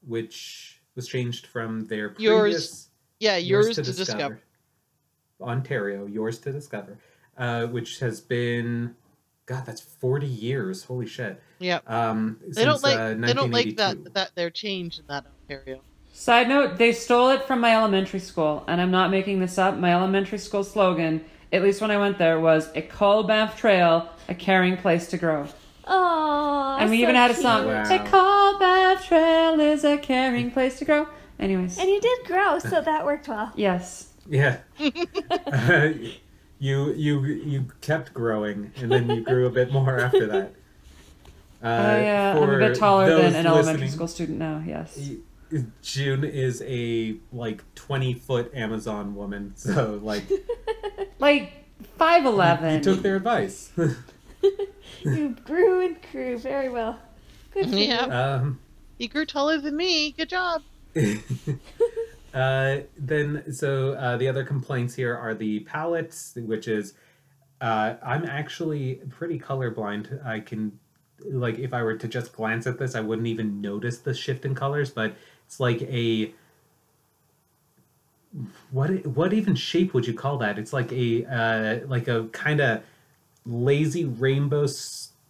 [0.05, 4.41] which was changed from their Yours Yeah, yours, to, discover.
[5.39, 6.97] Ontario, yours to discover,
[7.37, 8.95] uh, which has been,
[9.45, 10.83] God, that's forty years.
[10.83, 11.39] Holy shit!
[11.59, 11.81] Yeah.
[11.85, 13.75] Um, They don't like uh, they don't like 1982.
[13.75, 15.81] that that they're changed in that Ontario.
[16.11, 19.77] Side note, they stole it from my elementary school, and I'm not making this up.
[19.77, 24.09] My elementary school slogan, at least when I went there, was a Call Banff Trail,
[24.27, 25.47] a caring place to grow.
[25.89, 26.77] Oh.
[26.79, 27.83] and we even had a song, Wow.
[27.83, 31.07] A Call Banff Trail is a caring place to grow.
[31.39, 33.51] Anyways, And you did grow, so that worked well.
[33.55, 34.09] yes.
[34.29, 34.57] Yeah.
[34.79, 35.89] Uh,
[36.59, 40.53] you you you kept growing, and then you grew a bit more after that.
[41.63, 44.99] Uh, I, uh, I'm a bit taller than an elementary school student now, yes.
[45.81, 50.23] June is a like twenty foot Amazon woman, so like
[51.19, 52.83] Like, you 5'11.
[52.83, 53.71] took their advice.
[55.03, 56.97] You grew and grew very well.
[57.53, 58.05] Good for Yeah.
[58.05, 58.11] you.
[58.11, 58.59] um,
[58.97, 60.11] You grew taller than me.
[60.11, 60.63] Good job.
[62.33, 66.93] uh, then so uh, the other complaints here are the palettes, which is
[67.61, 70.25] uh, I'm actually pretty colorblind.
[70.25, 70.79] I can
[71.25, 74.45] like if I were to just glance at this, I wouldn't even notice the shift
[74.45, 76.31] in colors, but it's like a
[78.71, 80.59] what what even shape would you call that?
[80.59, 82.83] It's like a uh, like a kind of
[83.45, 84.67] lazy rainbow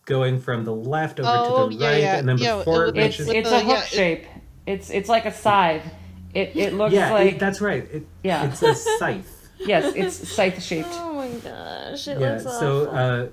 [0.06, 2.86] going from the left over Oh, to the yeah, right, yeah, and then yeah, before
[2.86, 4.26] it it would- It's it's a hook yeah, it- shape.
[4.66, 5.86] It's it's like a scythe.
[6.34, 7.84] It it looks yeah, like it- that's right.
[7.92, 8.46] It, Yeah.
[8.46, 9.34] it's a scythe.
[9.60, 10.90] yes, it's scythe shaped.
[10.92, 13.28] Oh my gosh, it yeah, looks so uh,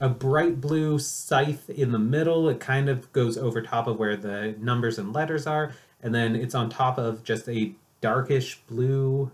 [0.00, 2.48] a bright blue scythe in the middle.
[2.48, 6.34] It kind of goes over top of where the numbers and letters are, and then
[6.34, 9.30] it's on top of just a darkish blue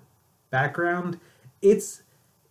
[0.50, 1.20] background.
[1.62, 2.02] It's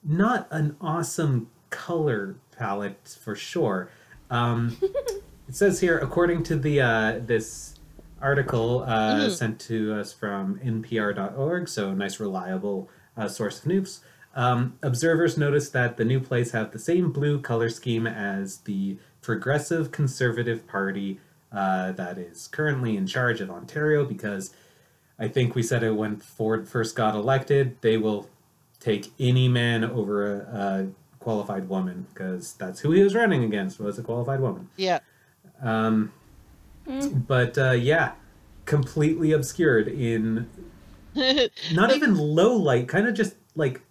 [0.04, 3.90] not an awesome color palette for sure.
[4.30, 4.78] Um,
[5.48, 7.74] it says here, according to the uh, this
[8.22, 9.32] article uh, Mhm.
[9.32, 14.00] sent to us from NPR.org, so a nice reliable uh, source of news.
[14.36, 18.98] Um, observers noticed that the new plates have the same blue color scheme as the
[19.22, 21.20] Progressive Conservative Party
[21.52, 24.54] uh, that is currently in charge of Ontario because
[25.18, 28.30] I think we said it when Ford first got elected, they will
[28.82, 30.88] take any man over a, a
[31.20, 34.70] qualified woman because that's who he was running against was a qualified woman.
[34.76, 35.00] Yeah.
[35.62, 36.12] Um,
[36.88, 37.20] Hmm.
[37.28, 38.12] but uh, yeah,
[38.66, 40.48] completely obscured in
[41.74, 43.82] not even low light, kind of just like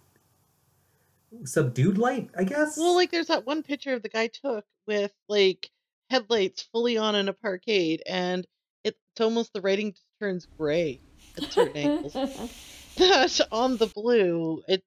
[1.43, 2.77] subdued light, I guess.
[2.77, 5.69] Well, like there's that one picture of the guy took with like
[6.09, 8.45] headlights fully on in a parkade, and
[8.83, 11.01] it's almost the writing turns gray
[11.37, 12.15] at certain angles.
[12.97, 14.83] That on the blue, it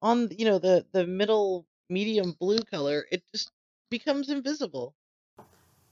[0.00, 3.50] on you know the the middle medium blue color, it just
[3.90, 4.94] becomes invisible.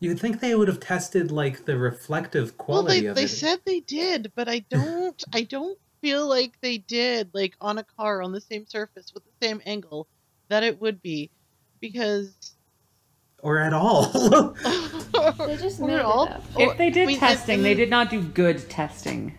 [0.00, 3.28] You'd think they would have tested like the reflective Well, quality they of they it.
[3.28, 7.84] said they did, but I don't I don't feel like they did like on a
[7.84, 10.06] car on the same surface with the same angle
[10.48, 11.30] that it would be
[11.80, 12.54] because
[13.42, 14.06] or at all.
[14.08, 16.42] they just Or made it all- up.
[16.56, 19.34] If they did I mean, and- testing, they and- did not do good testing.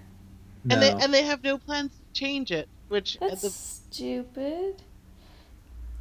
[0.69, 4.82] and they and they have no plans to change it, which at That's the stupid.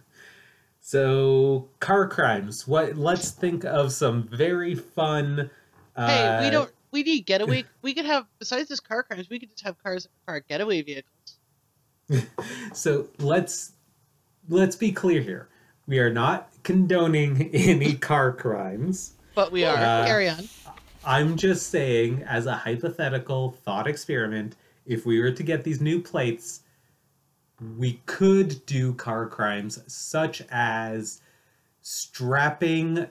[0.83, 2.67] So car crimes.
[2.67, 2.97] What?
[2.97, 5.49] Let's think of some very fun.
[5.95, 7.65] Uh, hey, we don't we need getaway.
[7.81, 10.81] We could have besides just car crimes, we could just have cars that are getaway
[10.81, 11.37] vehicles.
[12.73, 13.73] So let's
[14.49, 15.49] let's be clear here.
[15.87, 19.13] We are not condoning any car crimes.
[19.35, 20.47] But we are Uh, carry on.
[21.03, 25.99] I'm just saying, as a hypothetical thought experiment, if we were to get these new
[26.01, 26.61] plates,
[27.77, 31.21] we could do car crimes such as
[31.81, 33.07] strapping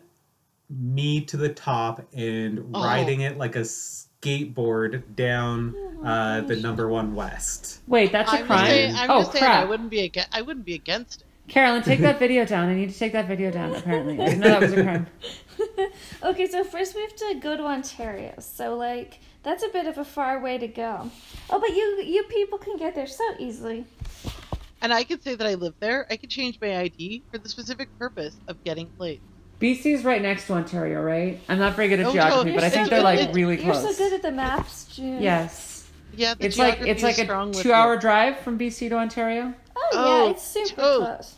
[0.70, 2.84] me to the top and Oh.
[2.84, 7.80] riding it like a skateboard down Oh uh, the number one west.
[7.86, 8.58] Wait, that's a I'm crime.
[8.60, 8.94] just saying.
[8.96, 9.44] I'm oh just saying.
[9.44, 9.68] I crap!
[9.68, 10.28] wouldn't be against.
[10.32, 11.26] I wouldn't be against it.
[11.48, 12.68] Carolyn, take that video down.
[12.68, 13.74] I need to take that video down.
[13.74, 15.06] Apparently, I didn't know that was a crime.
[16.22, 18.34] okay, so first we have to go to Ontario.
[18.38, 21.10] So like that's a bit of a far way to go.
[21.50, 23.84] Oh, but you you people can get there so easily.
[24.82, 26.06] And I could say that I live there.
[26.10, 29.22] I could change my ID for the specific purpose of getting plates.
[29.60, 31.38] BC's right next to Ontario, right?
[31.48, 33.34] I'm not very good at Oh, geography, no, but I think so they're like at-
[33.34, 33.96] really You're close.
[33.96, 35.20] so good at the maps, June.
[35.20, 39.54] yes, Yeah, the it's like it's like a two-hour drive from BC to Ontario.
[39.76, 40.98] Oh, Oh, yeah, it's super oh.
[41.16, 41.34] close.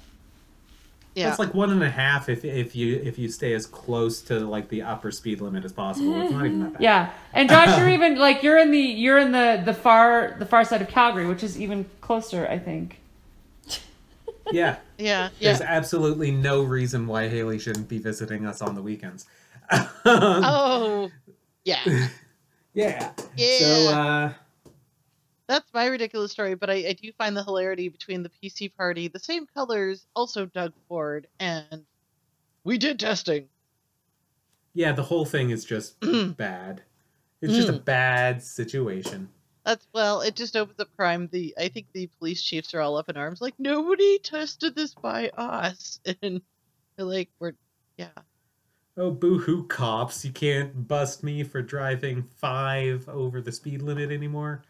[1.14, 1.28] Yeah.
[1.28, 4.38] it's like one and a half if if you if you stay as close to
[4.40, 6.22] like the upper speed limit as possible.
[6.22, 6.82] It's not even that bad.
[6.82, 10.46] Yeah, and Josh, you're even like you're in the you're in the the far the
[10.46, 12.98] far side of Calgary, which is even closer, I think.
[14.50, 14.76] Yeah.
[14.98, 15.28] yeah.
[15.40, 15.66] There's Yeah.
[15.68, 19.26] absolutely no reason why Haley shouldn't be visiting us on the weekends.
[19.70, 21.11] Um, Oh.
[21.64, 21.81] Yeah.
[22.74, 23.12] yeah.
[23.37, 23.59] Yeah.
[23.59, 24.33] So uh
[25.46, 29.09] That's my ridiculous story, but I, I do find the hilarity between the PC party,
[29.09, 31.85] the same colors, also Doug Ford, and
[32.64, 33.48] we did testing.
[34.74, 35.96] yeah, the whole thing is just
[36.37, 36.83] bad.
[37.42, 39.28] It's just a bad situation.
[39.64, 41.29] That's well, it just opens up crime.
[41.31, 44.94] The I think the police chiefs are all up in arms, like nobody tested this
[44.94, 46.40] by us, and
[46.96, 47.53] they're like, we're
[47.96, 48.09] yeah.
[48.96, 50.25] Oh, boo-hoo cops!
[50.25, 54.62] You can't bust me for driving five over the speed limit anymore.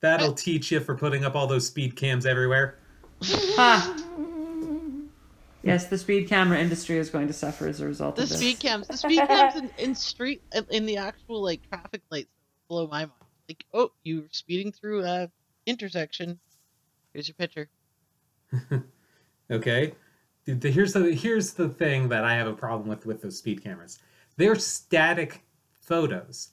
[0.00, 2.78] That'll teach you for putting up all those speed cams everywhere.
[3.22, 3.96] Ha!
[5.62, 8.38] Yes, the speed camera industry is going to suffer as a result The of this.
[8.38, 12.30] The speed cams, the speed cams in, in street in the actual like traffic lights
[12.68, 13.12] blow my mind.
[13.48, 15.30] Like, oh, you're speeding through a
[15.66, 16.38] intersection.
[17.12, 17.68] Here's your picture.
[19.52, 19.92] Okay.
[20.46, 23.98] Here's the here's the thing that I have a problem with with those speed cameras.
[24.36, 25.44] They're static
[25.80, 26.50] photos.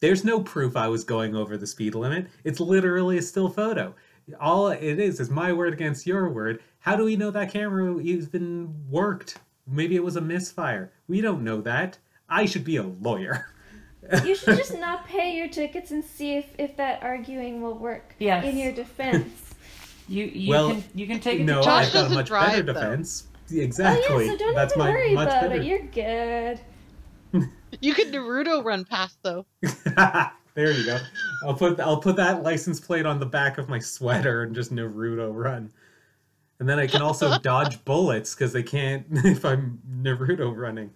[0.00, 2.26] There's no proof I was going over the speed limit.
[2.42, 3.94] It's literally a still photo.
[4.40, 6.62] All it is is my word against your word.
[6.80, 9.38] How do we know that camera even worked?
[9.66, 10.92] Maybe it was a misfire.
[11.06, 11.98] We don't know that.
[12.28, 13.54] I should be a lawyer.
[14.24, 18.14] You should just not pay your tickets and see if, if that arguing will work
[18.18, 18.44] Yes.
[18.44, 19.46] in your defense.
[20.08, 22.14] You you Well, can you can take it no, to Josh I've got a doesn't
[22.16, 22.72] much drive, better though.
[22.72, 23.28] defense.
[23.52, 24.26] Oh Exactly.
[24.26, 25.54] yeah, so don't That's even my worry much about better.
[25.54, 25.64] it.
[25.64, 26.60] You're good.
[27.80, 29.46] You could Naruto run past though.
[30.56, 30.98] there you go.
[31.46, 34.74] I'll put I'll put that license plate on the back of my sweater and just
[34.74, 35.70] Naruto run.
[36.58, 40.90] And then I can also dodge bullets because they can't if I'm Naruto running.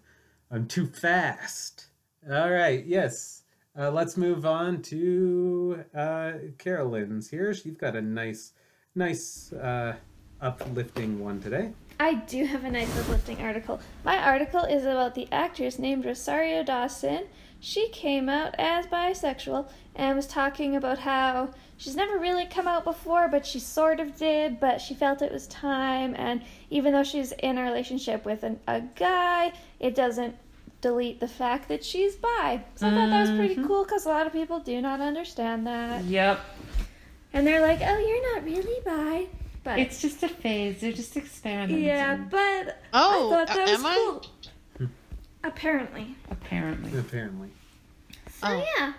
[0.51, 1.87] I'm too fast.
[2.31, 3.43] All right, yes.
[3.79, 7.53] Uh, let's move on to uh, Carolyn's here.
[7.53, 8.53] She's got a nice,
[8.95, 9.97] nice uh,
[10.41, 11.73] uplifting one today.
[12.01, 13.79] I do have a nice uplifting article.
[14.05, 17.27] My article is about the actress named Rosario Dawson.
[17.61, 22.85] She came out as bisexual and was talking about how she's never really come out
[22.85, 26.15] before, but she sort of did, but she felt it was time.
[26.17, 30.37] And even though she's in a relationship with an, a guy, it doesn't
[30.85, 32.61] delete the fact that she's bi.
[32.75, 33.67] So I thought that was pretty Mhm.
[33.67, 36.05] cool because a lot of people do not understand that.
[36.05, 36.39] Yep.
[37.33, 39.27] And they're like, oh, you're not really bi.
[39.65, 40.83] But It's just a phase.
[40.83, 41.83] They're just experimenting.
[41.85, 43.95] yeah, but Oh, I thought that a- was am I?
[43.95, 44.89] cool.
[45.43, 46.15] Apparently.
[46.31, 46.99] Apparently.
[46.99, 47.49] Apparently.
[48.29, 48.65] So Oh.
[48.79, 48.93] yeah,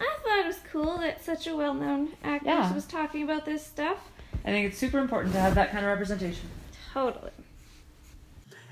[0.00, 2.72] I thought it was cool that such a well-known actress Yeah.
[2.72, 3.98] was talking about this stuff.
[4.46, 6.48] I think it's super important to have that kind of representation.
[6.94, 7.32] Totally.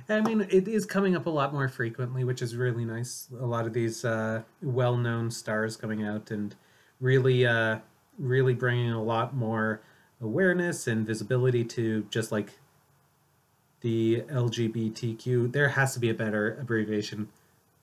[0.08, 3.28] I mean, it is coming up a lot more frequently, which is really nice.
[3.40, 6.54] A lot of these uh, well-known stars coming out and
[7.00, 7.78] really, uh,
[8.18, 9.82] really bringing a lot more
[10.20, 12.52] awareness and visibility to just like
[13.80, 15.52] the LGBTQ.
[15.52, 17.28] There has to be a better abbreviation.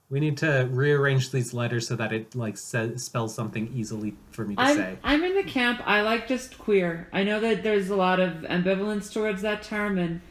[0.09, 4.45] We need to rearrange these letters so that it like says, spells something easily for
[4.45, 4.97] me to I'm, say.
[5.03, 5.81] I'm in the camp.
[5.85, 7.07] I like just queer.
[7.11, 10.21] I know that there's a lot of ambivalence towards that term, and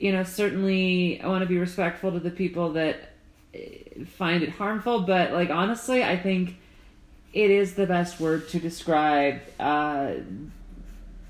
[0.00, 3.10] you know, certainly I want to be respectful to the people that
[3.54, 5.02] eh, find it harmful.
[5.02, 6.56] But like honestly, I think
[7.34, 10.14] it is the best word to describe, uh,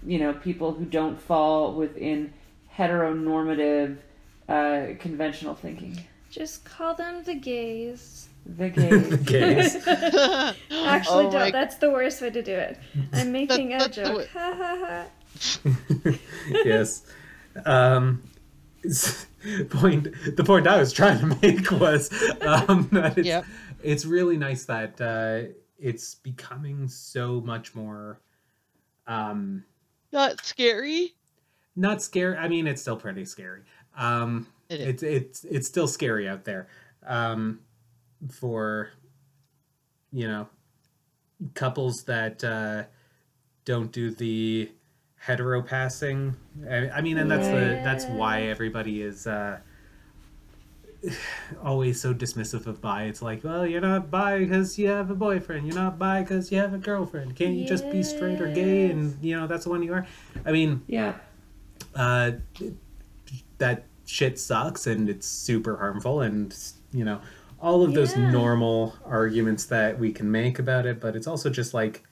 [0.06, 2.32] you know, people who don't fall within
[2.74, 3.98] heteronormative,
[4.48, 6.00] uh, conventional thinking.
[6.30, 8.28] Just call them the gays.
[8.46, 9.16] The gays.
[9.24, 9.86] Gays.
[9.86, 11.52] Actually, Oh don't.
[11.52, 12.78] That's the worst way to do it.
[13.12, 14.28] I'm making a joke.
[14.32, 15.06] Ha ha
[15.64, 16.12] ha.
[16.64, 17.02] yes.
[17.66, 18.29] Um, s-
[19.70, 20.08] point.
[20.36, 22.10] The point I was trying to make was
[22.42, 23.44] um, that it's, Yep.
[23.82, 28.20] it's really nice that uh, it's becoming so much more.
[29.06, 29.64] Um,
[30.12, 31.14] Not scary.
[31.76, 32.36] not scary.
[32.36, 33.62] I mean, it's still pretty scary.
[33.96, 34.86] Um, It is.
[34.88, 36.68] it's it's it's still scary out there
[37.06, 37.60] um,
[38.30, 38.90] for
[40.12, 40.48] you know
[41.54, 42.84] couples that uh,
[43.64, 44.70] don't do the
[45.20, 46.34] hetero passing.
[46.68, 49.58] I, I mean, and that's the that's why everybody is uh,
[51.62, 53.04] always so dismissive of bi.
[53.04, 55.66] It's like, well, you're not bi because you have a boyfriend.
[55.66, 57.36] You're not bi because you have a girlfriend.
[57.36, 58.90] Can't you just be straight or gay?
[58.90, 60.06] And you know that's the one you are.
[60.44, 61.14] I mean, yeah.
[61.94, 62.32] uh,
[63.58, 66.56] that shit sucks and it's super harmful and
[66.92, 67.20] you know
[67.60, 68.28] all of those Yeah.
[68.30, 72.02] normal arguments that we can make about it but it's also just like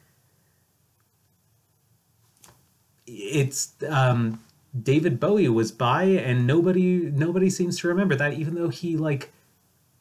[3.08, 4.40] it's um
[4.82, 9.32] David Bowie was bi and nobody nobody seems to remember that even though he like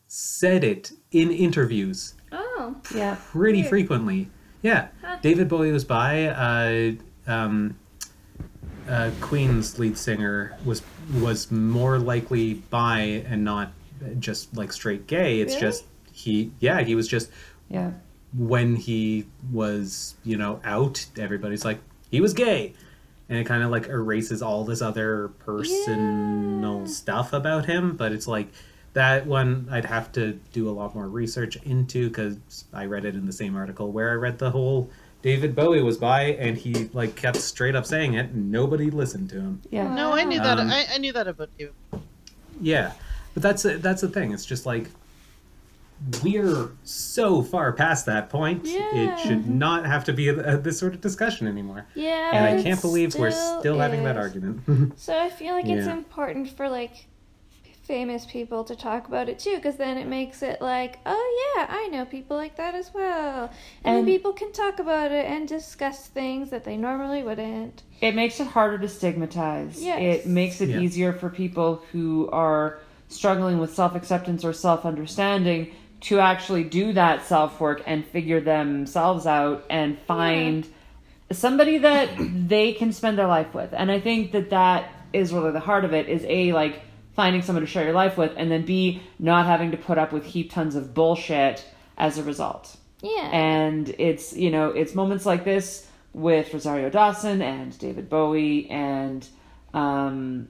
[0.07, 3.15] said it in interviews Oh, Yeah.
[3.31, 3.69] pretty Weird.
[3.69, 4.29] frequently.
[4.61, 5.17] Yeah, Huh.
[5.21, 6.25] David Bowie was bi.
[6.27, 7.77] Uh, um,
[8.89, 10.81] uh, Queen's lead singer was
[11.21, 13.71] was more likely bi and not
[14.19, 15.39] just like straight gay.
[15.39, 15.61] It's Really?
[15.61, 16.51] just he.
[16.59, 17.29] Yeah, he was just
[17.69, 17.91] Yeah.
[18.37, 21.05] when he was you know out.
[21.17, 21.79] Everybody's like
[22.11, 22.73] he was gay,
[23.29, 26.85] and it kind of like erases all this other personal Yeah.
[26.87, 27.95] stuff about him.
[27.95, 28.47] But it's like
[28.93, 32.37] that one I'd have to do a lot more research into because
[32.73, 34.89] I read it in the same article where I read the whole
[35.21, 39.29] David Bowie was bi and he like kept straight up saying it and nobody listened
[39.31, 39.61] to him.
[39.71, 39.93] Yeah.
[39.93, 40.57] No, I knew that.
[40.59, 41.73] Um, I, I knew that about you.
[42.61, 42.93] Yeah,
[43.33, 44.31] but that's that's the thing.
[44.31, 44.89] It's just like
[46.23, 48.65] we're so far past that point.
[48.65, 48.95] Yeah.
[48.95, 49.57] It should mm-hmm.
[49.57, 51.87] not have to be a, a, this sort of discussion anymore.
[51.95, 52.31] yeah.
[52.33, 54.61] And I can't believe we're still having that argument.
[54.97, 55.93] So I feel like it's Yeah.
[55.93, 57.07] important for like
[57.83, 61.67] famous people to talk about it too, because then it makes it like, oh yeah,
[61.69, 63.49] I know people like that as well,
[63.83, 67.83] and, And- people can talk about it and discuss things that they normally wouldn't.
[68.01, 69.81] It makes it harder to stigmatize.
[69.81, 70.25] Yes.
[70.25, 70.79] It makes it Yeah.
[70.79, 75.71] easier for people who are struggling with self acceptance or self understanding
[76.01, 80.67] to actually do that self work and figure themselves out and find
[81.31, 83.73] somebody that they can spend their life with.
[83.73, 86.81] And I think that that is really the heart of it is A, like
[87.15, 90.11] finding someone to share your life with, and then B, not having to put up
[90.11, 91.65] with heap tons of bullshit
[91.97, 92.77] as a result.
[93.01, 93.29] Yeah.
[93.31, 99.27] And it's, you know, it's moments like this with Rosario Dawson and David Bowie and
[99.73, 100.47] um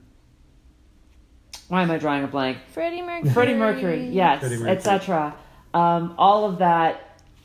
[1.67, 2.57] why am I drawing a blank?
[2.73, 3.31] Freddie Mercury.
[3.33, 4.71] Freddie Mercury, yes, Freddie Mercury.
[4.77, 5.35] etc.
[5.73, 7.03] Um, all of that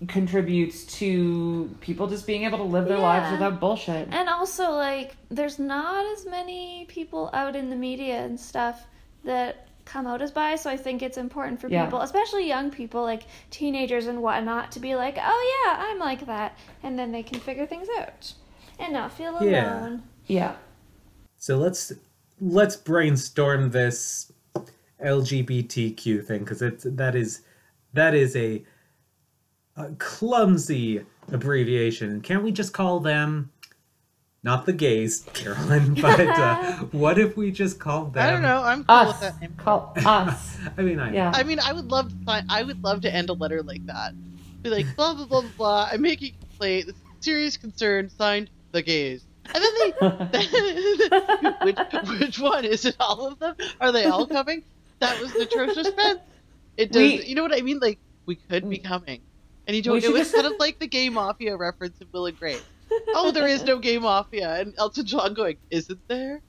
[0.09, 4.09] contributes to people just being able to live their lives without bullshit.
[4.11, 8.85] And also, like, there's not as many people out in the media and stuff
[9.25, 11.85] that come out as bi, so I think it's important for Yeah.
[11.85, 16.27] people, especially young people, like teenagers and whatnot, to be like, oh yeah, I'm like
[16.27, 16.57] that.
[16.83, 18.33] And then they can figure things out
[18.79, 19.51] and not feel alone.
[19.51, 19.97] Yeah.
[20.27, 20.55] Yeah.
[21.37, 21.93] So let's
[22.41, 24.33] let's brainstorm this
[25.05, 27.43] LGBTQ thing because it's that is
[27.93, 28.65] that is a,
[29.77, 32.21] a clumsy abbreviation.
[32.21, 33.51] Can't we just call them
[34.45, 36.63] not the gays, Carolyn, but uh,
[36.93, 38.23] what if we just call them?
[38.23, 38.63] I don't know.
[38.63, 39.55] I'm cool with that name.
[39.57, 40.59] Call us.
[40.77, 41.33] I mean, I Yeah.
[41.35, 43.85] I mean, I would love to find, I would love to end a letter like
[43.87, 44.15] that.
[44.63, 45.51] Be like, blah blah blah blah.
[45.57, 45.89] blah.
[45.93, 46.89] I'm making a complaint.
[46.89, 48.11] A serious concern.
[48.11, 49.25] Signed, the gays.
[49.55, 49.73] And then
[50.33, 51.79] they, which
[52.21, 52.97] which one is it?
[53.01, 53.57] All of them?
[53.81, 54.63] Are they all coming?
[55.01, 56.21] That was the atrocious fence.
[56.77, 57.03] It does.
[57.03, 57.79] We- you know what I mean?
[57.81, 59.21] Like we could be coming,
[59.67, 60.03] and you don't.
[60.03, 62.63] It was just- kind of like the gay mafia reference in Will and Grace.
[63.09, 66.41] Oh, there is no gay mafia, and Elton John going, "Isn't there?"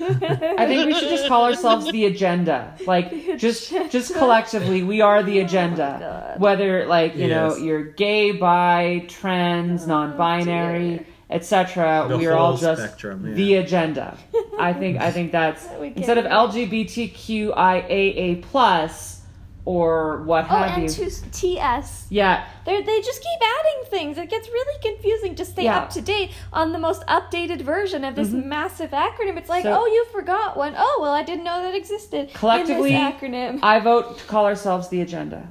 [0.00, 2.76] I think we should just call ourselves the agenda.
[2.86, 5.96] Like just just collectively, we are the oh agenda.
[6.00, 6.40] God.
[6.40, 11.06] Whether like, you know, you're gay, bi, trans, oh, non-binary, dear.
[11.30, 12.06] Etc.
[12.16, 13.34] We are all just spectrum, yeah.
[13.34, 14.16] the agenda.
[14.58, 16.30] I think I think that's instead of it.
[16.30, 19.16] LGBTQIAA plus
[19.64, 20.88] or what Oh, have and you.
[21.10, 22.06] to TS.
[22.08, 24.16] Yeah, They they just keep adding things.
[24.16, 25.80] It gets really confusing to stay Yeah.
[25.80, 28.48] up to date on the most updated version of this mm-hmm.
[28.48, 29.36] massive acronym.
[29.36, 30.74] It's like, So- oh, you forgot one.
[30.76, 33.58] Oh, well, I didn't know that existed Collectively- in this acronym.
[33.62, 35.46] I vote to call ourselves the agenda.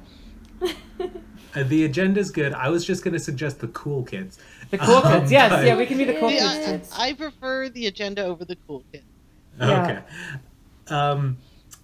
[1.54, 2.52] Uh, the agenda's good.
[2.52, 4.38] I was just gonna suggest the cool kids.
[4.70, 5.32] The cool Um, kids.
[5.38, 6.92] Yes, but- yeah, we can be the cool The- kids.
[6.96, 7.08] I.
[7.08, 9.04] I prefer the agenda over the cool kids.
[9.60, 9.82] Yeah.
[9.82, 10.94] Okay.
[10.94, 11.38] Um,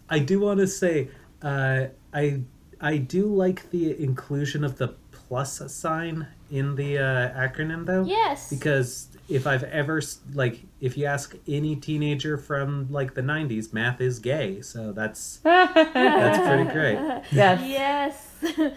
[0.09, 1.09] I do want to say,
[1.43, 2.41] uh, I
[2.81, 8.05] I do like the inclusion of the plus sign in the uh, acronym though.
[8.05, 8.51] yes.
[8.51, 10.03] Because if I've ever
[10.35, 15.39] like, if you ask any teenager from like the '90s, math is gay, so that's
[15.43, 16.99] that's pretty great.
[17.33, 17.61] Yes.
[17.65, 18.31] Yes.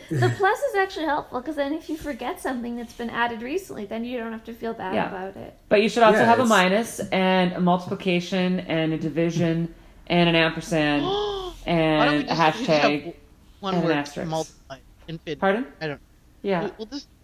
[0.09, 3.85] the plus is actually helpful because then if you forget something that's been added recently,
[3.85, 5.09] then you don't have to feel bad Yeah.
[5.09, 5.57] about it.
[5.67, 9.73] But you should also Yeah, have a minus and a multiplication and a division
[10.07, 11.03] and an ampersand
[11.65, 13.13] Why don't we and a just we hashtag.
[13.59, 14.29] one and an asterisk.
[14.29, 14.77] multiply
[15.09, 15.39] infinity.
[15.39, 15.67] Pardon?
[15.81, 16.01] I don't.
[16.41, 16.61] Yeah.
[16.61, 17.07] We'll, we'll just.
[17.07, 17.16] I don't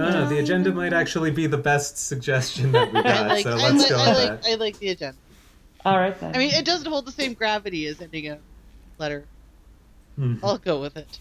[0.00, 0.28] know.
[0.28, 3.42] The agenda might actually be the best suggestion that we I got, like.
[3.44, 4.42] so let's like go I with like.
[4.42, 4.50] that.
[4.50, 5.16] I like the agenda.
[5.84, 6.34] All right then.
[6.34, 8.38] I mean, it doesn't hold the same gravity as ending a
[8.98, 9.24] letter.
[10.18, 10.40] Mhm.
[10.42, 11.18] I'll go with it.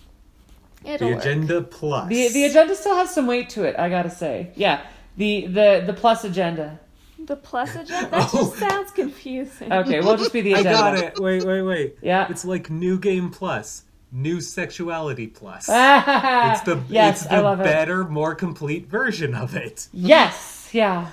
[0.84, 1.24] It'll The work.
[1.24, 2.10] agenda plus.
[2.10, 3.76] the the agenda still has some weight to it.
[3.78, 4.52] I gotta say.
[4.56, 4.82] Yeah.
[5.18, 6.80] The the the plus agenda.
[7.20, 8.10] The plus agenda?
[8.10, 8.48] That Oh.
[8.50, 9.72] just sounds confusing.
[9.72, 10.70] Okay, we'll just be the agenda.
[10.78, 11.20] I got it.
[11.20, 11.98] Wait, wait, wait.
[12.02, 12.28] Yeah.
[12.30, 13.84] It's like new game plus,
[14.16, 15.68] new sexuality plus.
[15.70, 17.64] It's the yes, it's I the love it.
[17.66, 19.88] better, more complete version of it.
[19.94, 20.70] Yes.
[20.72, 21.10] Yeah.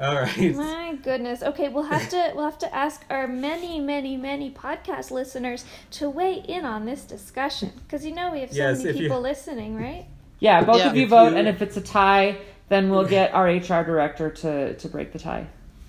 [0.00, 0.54] All right.
[0.56, 1.42] My goodness.
[1.42, 6.10] Okay, we'll have to we'll have to ask our many, many, many podcast listeners to
[6.10, 9.02] weigh in on this discussion because you know we have so Yes, many if you-
[9.02, 10.06] people listening, right?
[10.40, 10.64] Yeah.
[10.64, 10.90] Both Yeah.
[10.90, 13.84] of you If vote, you- and if it's a tie, then we'll get our HR
[13.84, 15.46] director to to break the tie.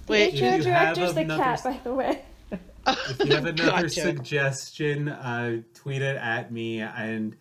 [0.07, 2.21] Wait, the HR director's the another cat, s- by the way.
[2.88, 4.01] If you have another Gotcha.
[4.01, 7.36] suggestion, uh, tweet it at me, and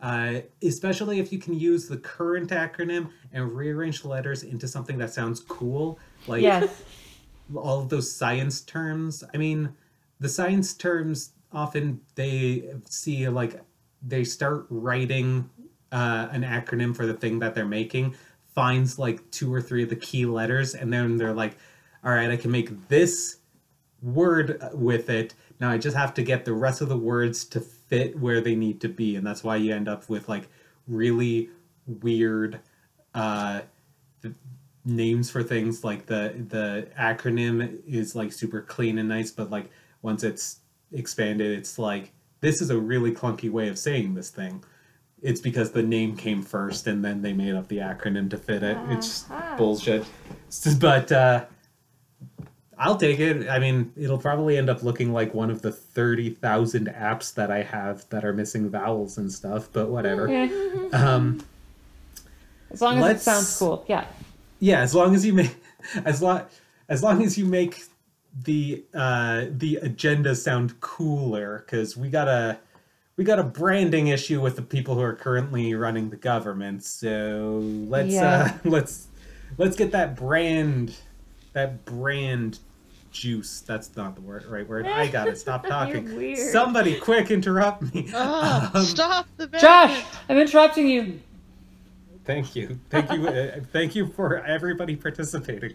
[0.00, 5.12] uh, especially if you can use the current acronym and rearrange letters into something that
[5.12, 6.82] sounds cool, like Yes.
[7.54, 9.24] all of those science terms.
[9.34, 9.74] I mean,
[10.20, 13.60] the science terms often they see like
[14.06, 15.48] they start writing
[15.90, 18.14] uh, an acronym for the thing that they're making,
[18.54, 21.56] finds like two or three of the key letters, and then they're like,
[22.04, 23.36] "All right, I can make this
[24.02, 25.34] word with it.
[25.60, 28.54] Now I just have to get the rest of the words to fit where they
[28.54, 30.48] need to be, and that's why you end up with like
[30.86, 31.50] really
[31.86, 32.60] weird."
[33.14, 33.62] Uh,
[34.84, 39.70] names for things like the the acronym is like super clean and nice but like
[40.00, 40.60] once it's
[40.92, 44.62] expanded it's like this is a really clunky way of saying this thing
[45.20, 48.62] it's because the name came first and then they made up the acronym to fit
[48.62, 49.56] it it's Uh-huh.
[49.58, 50.06] bullshit
[50.78, 51.44] but uh
[52.78, 53.48] I'll take it.
[53.48, 57.62] I mean, it'll probably end up looking like one of the 30,000 apps that I
[57.62, 60.28] have that are missing vowels and stuff, but whatever.
[60.28, 60.48] Yeah.
[60.92, 61.44] Um,
[62.70, 63.84] As long as it sounds cool.
[63.88, 64.04] Yeah.
[64.60, 65.56] yeah as long as you make
[66.04, 66.42] as long
[66.88, 67.82] as long as you make
[68.44, 72.58] the uh the agenda sound cooler because we gotta
[73.16, 76.84] we got a branding issue with the people who are currently running the government.
[76.84, 77.58] So
[77.88, 78.52] let's Yeah.
[78.54, 79.08] uh, let's
[79.56, 80.94] let's get that brand
[81.54, 82.58] that brand
[83.10, 83.60] juice.
[83.60, 84.86] That's not the word, right word.
[84.86, 86.36] I gotta stop talking.
[86.36, 88.08] Somebody, quick, interrupt me.
[88.14, 90.04] Ah, Um, stop the Josh.
[90.28, 91.20] I'm interrupting you.
[92.24, 95.72] Thank you, thank you, uh, thank you for everybody participating.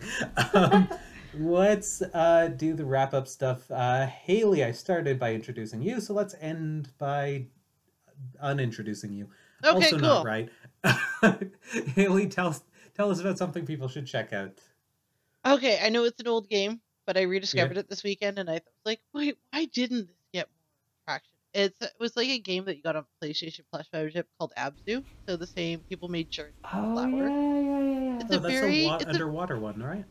[0.54, 0.88] Um,
[1.34, 3.70] let's uh, do the wrap up stuff.
[3.72, 7.48] Uh, Haley, I started by introducing you, so let's end by
[8.40, 9.30] unintroducing you.
[9.66, 10.00] Okay, also cool.
[10.00, 10.50] not right.
[11.96, 12.62] Haley, tell us
[12.96, 14.60] tell us about something people should check out.
[15.46, 18.54] Okay, I know it's an old game, but I rediscovered it this weekend, and I
[18.54, 21.30] was like, wait, why didn't this get more traction?
[21.54, 25.04] It's it was like a game that you got on PlayStation Plus membership called Abzu.
[25.28, 27.30] So the same people made Journey Oh Flower.
[27.30, 28.20] yeah, yeah, yeah, yeah.
[28.20, 30.06] It's Oh, a that's very- a wa- it's a- underwater one, right?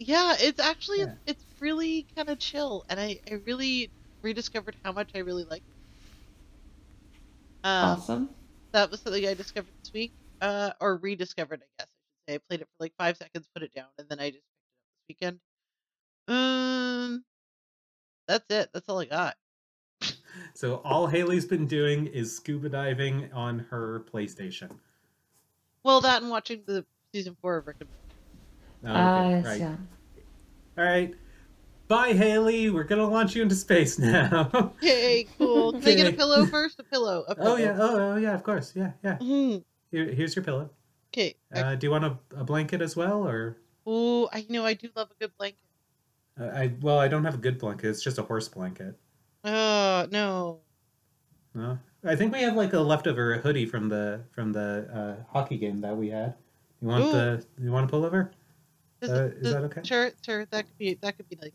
[0.00, 1.14] Yeah, it's actually Yeah.
[1.26, 3.90] it's really kind of chill, and I I really
[4.22, 5.62] rediscovered how much I really like.
[7.62, 8.30] Um, Awesome.
[8.72, 12.34] that was something I discovered this week, uh, or rediscovered, I guess I should say.
[12.34, 15.22] I played it for like five seconds, put it down, and then I just picked
[15.22, 15.40] it up this weekend.
[16.28, 17.24] Um,
[18.26, 18.70] that's it.
[18.72, 19.36] That's all I got.
[20.54, 24.70] So all Haley's been doing is scuba diving on her PlayStation.
[25.84, 27.88] Well, that and watching the season four of Rick and
[28.82, 28.98] Morty.
[28.98, 29.60] Oh, okay, yes, right.
[29.60, 29.76] yeah.
[30.78, 31.14] All right.
[31.86, 32.70] Bye, Haley.
[32.70, 34.72] We're gonna launch you into space now.
[34.80, 35.72] Yay, cool.
[35.72, 36.80] Can I get a pillow first?
[36.80, 37.24] A pillow.
[37.28, 37.52] A pillow.
[37.52, 37.76] oh yeah.
[37.78, 38.34] Oh, oh yeah.
[38.34, 38.72] Of course.
[38.74, 38.92] Yeah.
[39.02, 39.18] Yeah.
[39.18, 39.62] Mhm.
[39.90, 40.70] Here, here's your pillow.
[41.12, 41.36] Okay.
[41.54, 43.58] Uh, do you want a, a blanket as well, or?
[43.86, 45.58] oh, I know I do love a good blanket.
[46.38, 47.88] I well, I don't have a good blanket.
[47.88, 48.96] It's just a horse blanket.
[49.44, 50.60] Oh no.
[51.54, 55.56] No, I think we have like a leftover hoodie from the from the uh, hockey
[55.56, 56.34] game that we had.
[56.82, 57.12] You want Ooh.
[57.12, 57.46] the?
[57.62, 58.32] You want to pull over?
[59.00, 59.80] Does Uh, is does- that okay?
[59.84, 60.46] Sure, sure.
[60.46, 60.94] That could be.
[60.94, 61.54] That could be like.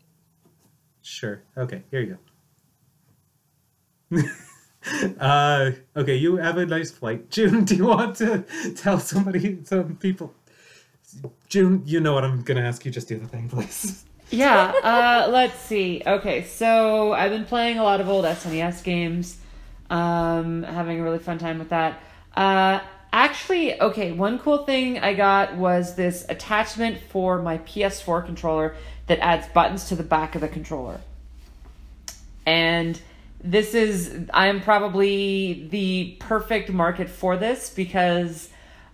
[1.02, 1.42] Sure.
[1.56, 1.82] Okay.
[1.90, 2.18] Here you
[4.12, 4.22] go.
[5.20, 6.16] uh, okay.
[6.16, 7.64] You have a nice flight, June.
[7.64, 8.44] Do you want to
[8.76, 10.32] tell somebody, some people?
[11.48, 12.90] June, you know what I'm gonna ask you.
[12.90, 14.04] Just do the thing, please.
[14.30, 16.02] Yeah, uh, let's see.
[16.06, 19.38] Okay, so I've been playing a lot of old SNES games,
[19.88, 22.00] um, having a really fun time with that.
[22.36, 22.80] Uh,
[23.12, 28.76] actually, okay, one cool thing I got was this attachment for my PS4 controller
[29.08, 31.00] that adds buttons to the back of the controller.
[32.46, 33.00] And
[33.42, 38.48] this is, I'm probably the perfect market for this because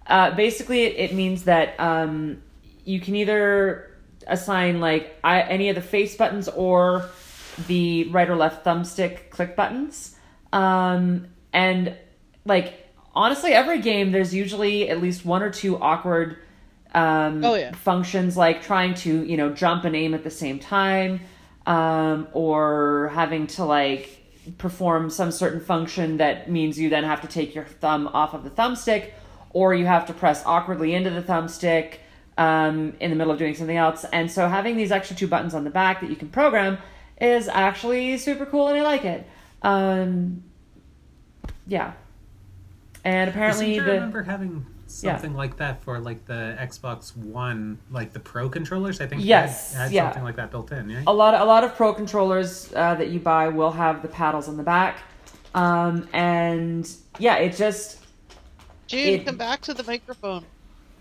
[0.07, 2.43] uh, basically it, it means that um,
[2.84, 3.91] you can either
[4.27, 7.09] assign like I, any of the face buttons or
[7.66, 10.16] the right or left thumbstick click buttons.
[10.53, 11.97] Um, and
[12.45, 16.39] like honestly, every game there's usually at least one or two awkward
[16.95, 17.72] um, Oh, yeah.
[17.72, 21.20] functions like trying to you know jump and aim at the same time,
[21.66, 24.22] um, or having to like
[24.59, 28.45] perform some certain function that means you then have to take your thumb off of
[28.45, 29.11] the thumbstick,
[29.51, 31.97] or you have to press awkwardly into the thumbstick
[32.37, 34.05] um, in the middle of doing something else.
[34.12, 36.78] And so having these extra two buttons on the back that you can program
[37.20, 39.26] is actually super cool, and I like it.
[39.62, 40.43] Um,
[41.66, 41.93] yeah.
[43.05, 48.12] And apparently to the remember having something like that for like the Xbox One, like
[48.12, 49.01] the Pro controllers.
[49.01, 50.07] I think Yes, had, yeah.
[50.09, 50.91] something like that built in.
[50.91, 51.03] Yeah.
[51.07, 54.09] a lot of, a lot of pro controllers uh, that you buy will have the
[54.09, 54.99] paddles on the back
[55.55, 57.99] um, and yeah it just
[58.87, 60.45] June, It- come back to the microphone.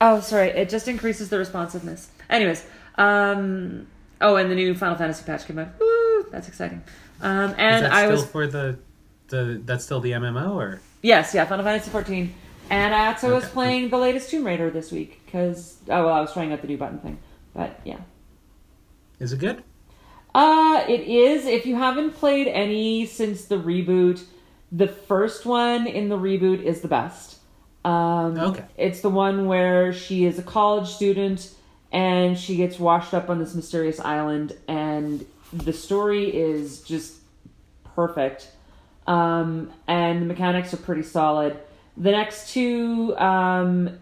[0.01, 2.09] Oh sorry it just increases the responsiveness.
[2.29, 2.65] Anyways
[2.95, 3.87] um,
[4.21, 5.69] oh and the new final fantasy patch came out.
[5.79, 6.83] Woo, that's exciting.
[7.21, 8.77] Um, Is and that i still was for the
[9.27, 10.81] the that's still the MMO or?
[11.01, 12.33] Yes yeah final fantasy 14
[12.69, 16.19] and i also was playing the latest tomb raider this week because oh well i
[16.19, 17.19] was trying out the new button thing
[17.55, 17.99] but yeah.
[19.19, 19.63] Is it good?
[20.35, 21.45] Uh, it is.
[21.45, 24.23] If you haven't played any since the reboot,
[24.71, 27.39] the first one in the reboot is the best.
[27.85, 28.65] Um, Okay.
[28.77, 31.53] It's the one where she is a college student
[31.91, 37.13] and she gets washed up on this mysterious island, and the story is just
[37.95, 38.49] perfect.
[39.07, 41.57] Um, and the mechanics are pretty solid.
[41.95, 43.97] The next two, um,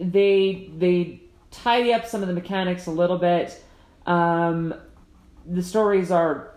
[0.00, 3.60] they they tidy up some of the mechanics a little bit.
[4.04, 4.74] Um,
[5.46, 6.52] the stories are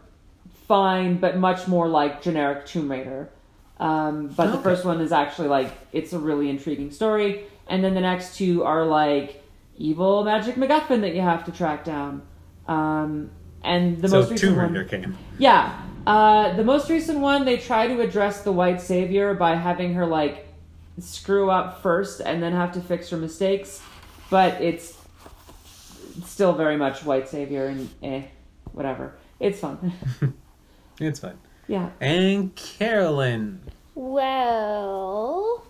[0.67, 3.29] fine, but much more like generic Tomb Raider.
[3.79, 7.93] Um, but the first one is actually like it's a really intriguing story, and then
[7.93, 9.41] the next two are like
[9.77, 12.21] evil magic MacGuffin that you have to track down.
[12.67, 13.31] Um,
[13.63, 15.17] and the so most recent one, came.
[15.37, 15.81] yeah.
[16.05, 20.05] Uh, the most recent one, they try to address the white savior by having her
[20.05, 20.47] like
[20.99, 23.81] screw up first and then have to fix her mistakes,
[24.29, 24.97] but it's
[26.25, 28.23] still very much white savior and eh,
[28.71, 29.15] whatever.
[29.39, 29.93] It's fun.
[31.01, 31.37] It's fine.
[31.69, 31.89] Yeah.
[32.01, 33.61] And Carolyn,
[33.95, 35.63] Well,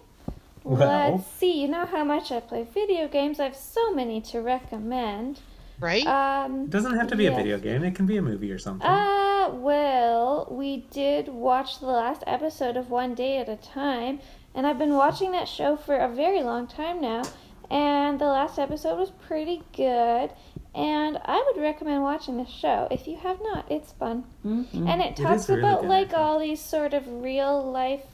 [0.63, 1.11] Well.
[1.17, 1.61] let's see.
[1.61, 3.39] You know how much I play video games.
[3.39, 5.39] I have so many to recommend.
[5.79, 6.05] Right?
[6.05, 7.83] Um, It doesn't have to be a video game.
[7.83, 8.85] It can be a movie or something.
[8.85, 14.19] Uh, well, we did watch the last episode of One Day at a Time,
[14.53, 17.23] and I've been watching that show for a very long time now,
[17.71, 20.31] and the last episode was pretty good,
[20.75, 22.87] and I would recommend watching this show.
[22.91, 24.23] If you have not, it's fun.
[24.45, 24.87] Mhm.
[24.87, 28.05] And it It talks is really about good, like all these sort of real life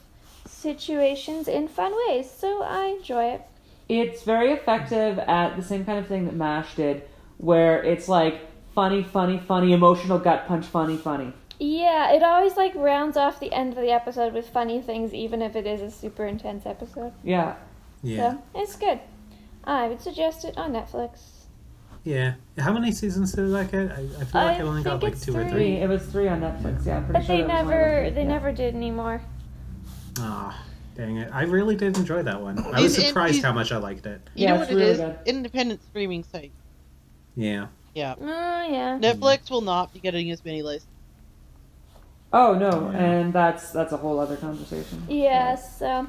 [0.47, 3.41] situations in fun ways, so I enjoy it.
[3.88, 7.03] It's very effective at the same kind of thing that MASH did,
[7.38, 8.39] where it's like
[8.74, 11.34] funny, funny, funny, emotional gut punch, funny, funny.
[11.60, 15.41] Yeah, it always like rounds off the end of the episode with funny things, even
[15.41, 17.14] if it is a super intense episode.
[17.24, 17.56] Yeah.
[18.03, 18.32] yeah.
[18.32, 18.99] So it's good.
[19.64, 21.20] I would suggest it on Netflix.
[22.06, 22.36] Yeah.
[22.60, 23.91] How many seasons did that get?
[23.91, 25.51] I, I feel like I I only got like it's two or Three.
[25.51, 25.72] three.
[25.78, 26.86] It was three on Netflix.
[26.86, 28.28] Yeah, I'm pretty But sure they that was one of never they Yeah.
[28.28, 29.22] never did anymore.
[30.20, 30.64] Ah,
[30.95, 31.30] dang it.
[31.34, 32.60] I really did enjoy that one.
[32.60, 34.22] I was And- and surprised these- how much I liked it.
[34.36, 34.97] you yeah, know what it really is?
[34.99, 35.18] good.
[35.26, 36.51] Independent streaming site.
[37.36, 37.68] Yeah.
[37.95, 38.14] Yeah.
[38.22, 38.24] Oh
[38.70, 38.99] yeah.
[39.01, 40.88] Netflix will not be getting as many licenses.
[42.32, 42.97] Oh no, Yeah.
[42.99, 45.03] and that's that's a whole other conversation.
[45.10, 45.80] Yes.
[45.80, 46.06] So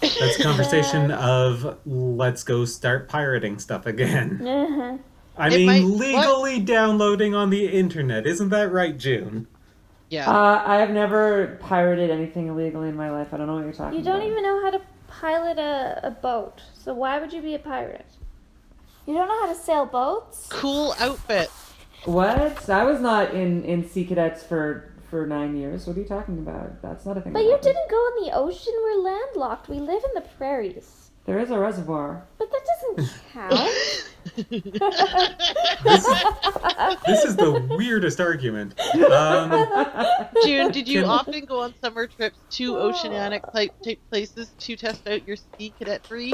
[0.00, 4.46] That's a conversation of let's go start pirating stuff again.
[4.46, 4.96] uh-huh.
[5.38, 8.26] I It mean, might- legally downloading on the internet.
[8.26, 9.46] Isn't that right, June?
[10.10, 10.28] Yeah.
[10.30, 13.28] Uh, I have never pirated anything illegally in my life.
[13.32, 13.98] I don't know what you're talking about.
[13.98, 14.30] you don't about.
[14.30, 16.62] even know how to pilot a, a boat.
[16.74, 18.06] So why would you be a pirate?
[19.06, 20.46] You don't know how to sail boats?
[20.50, 21.50] cool outfit.
[22.04, 22.68] What?
[22.68, 25.86] I was not in in Sea Cadets for for nine years.
[25.86, 26.80] What are you talking about?
[26.82, 27.32] That's not a thing.
[27.32, 27.64] But you happened.
[27.74, 28.72] didn't go in the ocean.
[28.84, 29.68] We're landlocked.
[29.68, 31.07] We live in the prairies.
[31.28, 32.24] There is a reservoir.
[32.38, 32.62] But that
[32.96, 33.70] doesn't count.
[35.84, 36.24] This is,
[37.06, 38.74] this is the weirdest argument.
[39.12, 39.66] Um,
[40.44, 45.06] June, did you often go on summer trips to oceanic type, type places to test
[45.06, 46.32] out your sea cadetry?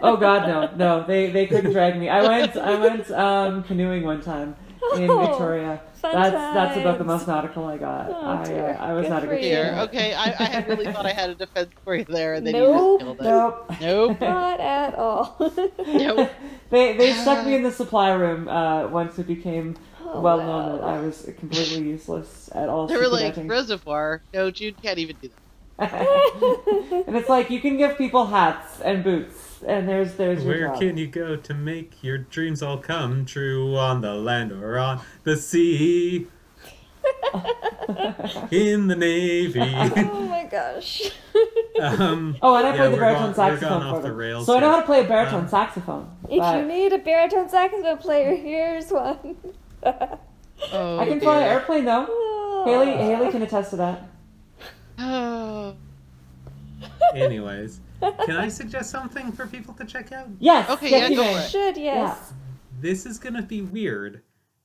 [0.00, 1.06] Oh God, no, no.
[1.06, 2.08] They they couldn't drag me.
[2.08, 4.56] I went I went um, canoeing one time
[4.96, 5.82] in Oh, Victoria.
[6.04, 8.10] Fun That's that's about the most nautical I got.
[8.10, 8.76] Oh, I, uh.
[8.78, 9.48] I was Good not a good you.
[9.48, 12.46] Here, okay, I, I had really thought I had a defense for you there, and
[12.46, 13.00] then Nope.
[13.02, 13.24] you just killed it.
[13.24, 13.80] Nope.
[13.80, 14.20] Nope.
[14.20, 15.36] Not at all.
[15.86, 16.30] Nope.
[16.70, 19.76] They they stuck me in the supply room uh, once it became
[20.06, 20.46] Oh, well wow.
[20.46, 22.86] known that I was completely useless at all.
[22.86, 24.22] They were like, reservoir.
[24.32, 25.40] No, Jude can't even do that.
[27.08, 30.66] and it's like you can give people hats and boots, and there's there's your where
[30.68, 30.80] job.
[30.80, 35.00] can you go to make your dreams all come true on the land or on
[35.24, 36.26] the sea?
[38.50, 39.60] In the Navy.
[39.62, 41.02] oh my gosh.
[41.80, 44.16] um, Oh, and I Yeah, played the baritone gone- saxophone for off the them.
[44.16, 46.10] rails so I know how to play a baritone Um, saxophone.
[46.30, 49.36] if but you need a baritone saxophone player, here's one.
[50.72, 52.62] Oh, I can fly an airplane though.
[52.64, 54.08] Haley Haley can attest to that.
[54.98, 55.74] Oh.
[57.14, 60.28] anyways, can I suggest something for people to check out?
[60.38, 60.68] Yes.
[60.70, 61.46] Okay, yes, yeah, you go may.
[61.46, 62.32] Should, yes.
[62.80, 64.22] This is gonna be weird.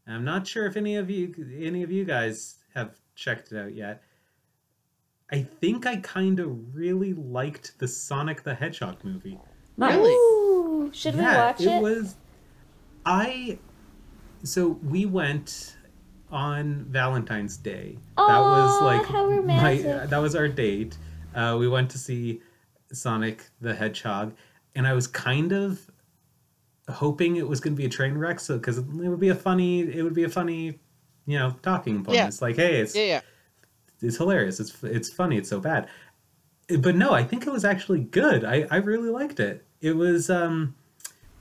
[0.08, 3.76] I'm not sure if any of you any of you guys have checked it out
[3.76, 4.02] yet.
[5.32, 9.40] I think I kind of really liked the Sonic the Hedgehog movie.
[9.78, 9.96] Nice.
[9.96, 10.12] Really?
[10.12, 11.68] Ooh, should we yeah, watch it?
[11.68, 12.16] It was.
[13.06, 13.60] I.
[14.44, 15.78] So we went
[16.32, 17.98] on Valentine's Day.
[18.18, 19.36] that was like how my.
[19.36, 20.10] romantic.
[20.10, 20.98] That was our date.
[21.36, 22.42] Uh, we went to see
[22.94, 24.34] Sonic the Hedgehog,
[24.76, 25.80] and I was kind of
[26.90, 29.36] hoping it was going to be a train wreck, so because it would be a
[29.36, 30.80] funny, it would be a funny,
[31.26, 32.18] you know, talking point.
[32.18, 32.28] Yeah.
[32.28, 33.22] It's like, hey, it's Yeah, yeah.
[34.02, 34.60] it's hilarious.
[34.60, 35.38] It's it's funny.
[35.38, 35.88] It's so bad.
[36.80, 38.44] But no, I think it was actually good.
[38.46, 39.66] I, I really liked it.
[39.82, 40.76] It was um,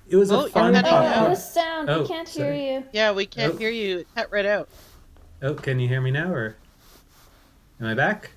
[0.08, 1.14] it was Oh, a you're fun cutting Oh, out.
[1.14, 1.36] popcorn.
[1.36, 1.90] sound.
[1.90, 2.84] Oh, we can't hear you.
[2.92, 3.56] Yeah, we can't Oh.
[3.58, 3.98] hear you.
[3.98, 4.68] It cut right out.
[5.42, 6.56] Oh, can you hear me now, or
[7.80, 8.30] am I back?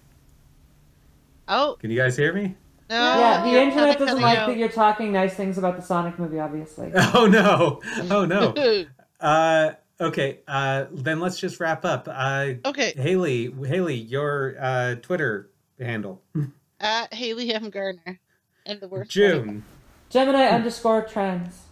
[1.48, 2.56] Oh, Can you guys hear me?
[2.92, 3.20] No.
[3.20, 4.48] Yeah, the internet doesn't like out.
[4.48, 6.92] that you're talking nice things about the Sonic movie, obviously.
[7.14, 7.82] Oh no!
[8.10, 8.54] Oh no!
[9.20, 10.40] uh, okay.
[10.48, 12.08] Uh, then let's just wrap up.
[12.12, 16.22] Uh, okay, Haley, Haley, your uh, Twitter handle.
[16.80, 17.70] at Haley M.
[17.70, 18.20] Garner.
[18.66, 19.32] And the worst one.
[19.32, 19.66] June.
[20.10, 21.64] Gemini underscore trans.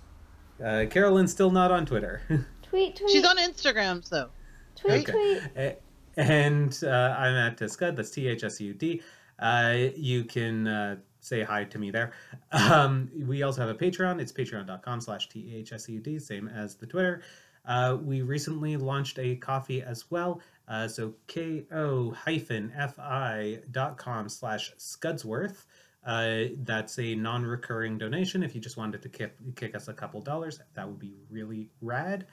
[0.64, 2.22] Uh, Carolyn's still not on Twitter.
[2.64, 3.10] Tweet, tweet.
[3.10, 4.30] She's on Instagram, so.
[4.76, 5.42] tweet, Okay.
[5.54, 5.78] tweet.
[6.18, 7.96] And uh, I'm at Scud.
[7.96, 9.02] That's T H S U D.
[9.40, 10.96] Uh, you can uh,
[11.30, 12.12] say hi to me there.
[12.52, 14.20] Um, we also have a Patreon.
[14.20, 17.22] It's patreon.com slash THSUD, same as the Twitter.
[17.66, 20.42] Uh, we recently launched a Ko-fi as well.
[20.68, 25.66] Uh, so ko hyphen fi dot com slash Scudsworth.
[26.06, 28.42] Uh, that's a non-recurring donation.
[28.42, 31.70] If you just wanted to kick, kick us a couple dollars, that would be really
[31.82, 32.26] rad.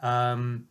[0.00, 0.68] Um,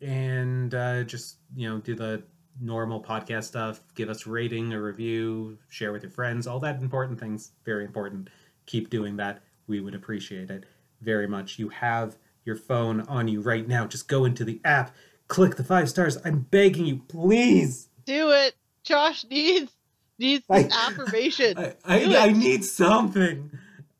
[0.00, 2.24] and uh, just you know do the
[2.60, 3.80] normal podcast stuff.
[3.94, 7.52] Give us a rating, a review, share with your friends, all that important things.
[7.64, 8.28] Very important.
[8.66, 9.42] Keep doing that.
[9.66, 10.64] We would appreciate it
[11.00, 11.58] very much.
[11.58, 13.86] You have your phone on you right now.
[13.86, 14.94] Just go into the app,
[15.28, 16.18] click the five stars.
[16.24, 17.88] I'm begging you, please.
[18.04, 18.54] Do it.
[18.82, 19.72] Josh needs
[20.18, 21.58] needs I- affirmation.
[21.58, 23.50] I, I, I need something.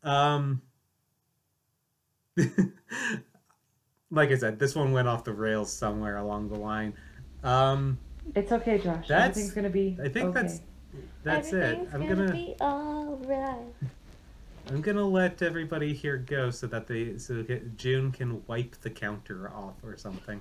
[0.03, 0.62] Um,
[4.11, 6.94] like I said, this one went off the rails somewhere along the line.
[7.42, 7.98] Um,
[8.35, 9.09] It's okay, Josh.
[9.09, 9.99] That's- Everything's gonna be.
[10.03, 10.43] I think okay.
[10.43, 10.61] that's
[11.23, 11.79] that's it.
[11.93, 13.59] I'm gonna, gonna be alright.
[14.70, 18.91] I'm gonna let everybody here go so that they so that June can wipe the
[18.91, 20.41] counter off or something.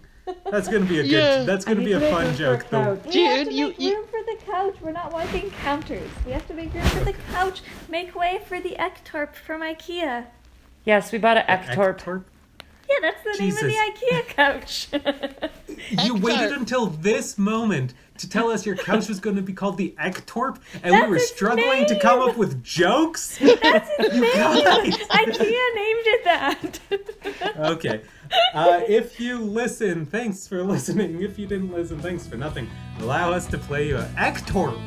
[0.49, 1.11] That's gonna be a good.
[1.11, 1.43] Yeah.
[1.43, 2.67] That's gonna be a fun joke.
[2.69, 2.97] though.
[2.97, 3.13] couch.
[3.13, 4.75] We have Dude, to you- make you- room for the couch.
[4.81, 6.09] We're not wiping counters.
[6.25, 7.61] We have to make room for the couch.
[7.89, 10.27] Make way for the Ektorp from IKEA.
[10.85, 12.23] Yes, we bought an The Ektorp.
[12.91, 13.01] Ektorp?
[13.01, 14.87] Yeah, that's the name of the IKEA couch.
[15.89, 16.21] You Ektorp.
[16.21, 19.95] waited until this moment to tell us your couch was going to be called the
[19.99, 23.37] Ektorp, and we were its struggling to come up with jokes.
[23.41, 24.33] that's its You name.
[24.33, 24.97] guys.
[24.97, 26.79] IKEA named it that.
[27.57, 28.01] okay.
[28.53, 31.21] Uh, if you listen, thanks for listening.
[31.21, 32.69] If you didn't listen, thanks for nothing.
[32.99, 34.79] Allow us to play you a Ektorp.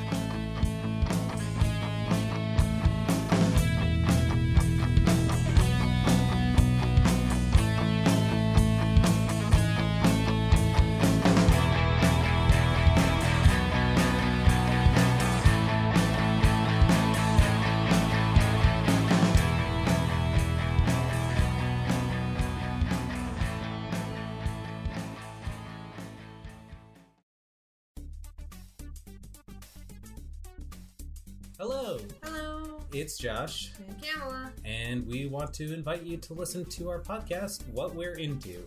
[33.05, 34.51] It's Josh, and Kamala.
[34.65, 38.67] and we want to invite you to listen to our podcast, What We're Into.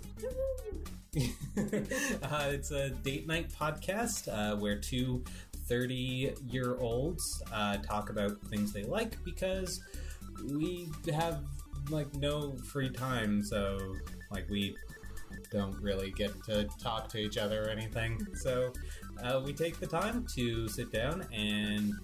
[1.17, 5.23] uh, it's a date night podcast uh, where two
[5.65, 9.81] 30 year olds uh, talk about things they like because
[10.53, 11.41] we have
[11.89, 13.79] like no free time, so
[14.29, 14.75] like we
[15.49, 18.23] don't really get to talk to each other or anything.
[18.35, 18.71] So
[19.23, 21.95] uh, we take the time to sit down and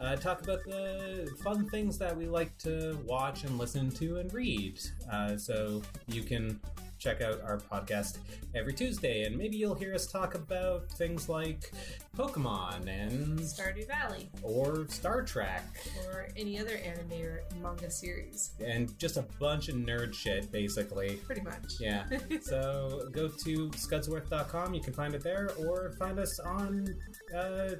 [0.00, 4.32] uh, talk about the fun things that we like to watch and listen to and
[4.32, 4.80] read.
[5.10, 6.60] Uh, so you can
[6.98, 8.18] check out our podcast
[8.54, 11.70] every Tuesday, and maybe you'll hear us talk about things like
[12.16, 15.64] Pokemon and Stardew Valley, or Star Trek
[16.06, 18.52] or any other anime or manga series.
[18.64, 21.16] and just a bunch of nerd shit, basically.
[21.26, 21.74] Pretty much.
[21.78, 22.04] Yeah.
[22.40, 24.74] so go to scudsworth.com.
[24.74, 26.88] You can find it there, or find us on
[27.36, 27.70] uh,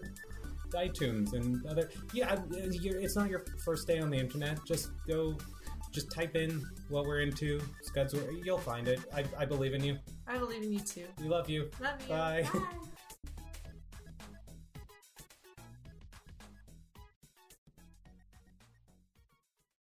[0.77, 1.91] iTunes and other.
[2.13, 4.59] Yeah, you're, it's not your first day on the internet.
[4.65, 5.37] Just go,
[5.93, 7.61] just type in what we're into.
[7.89, 8.45] Scudsworth.
[8.45, 9.01] You'll find it.
[9.15, 9.99] I, I believe in you.
[10.27, 11.07] I believe in you too.
[11.21, 11.71] We love you.
[11.81, 12.09] Love you.
[12.09, 12.49] Bye.
[12.53, 12.61] Bye.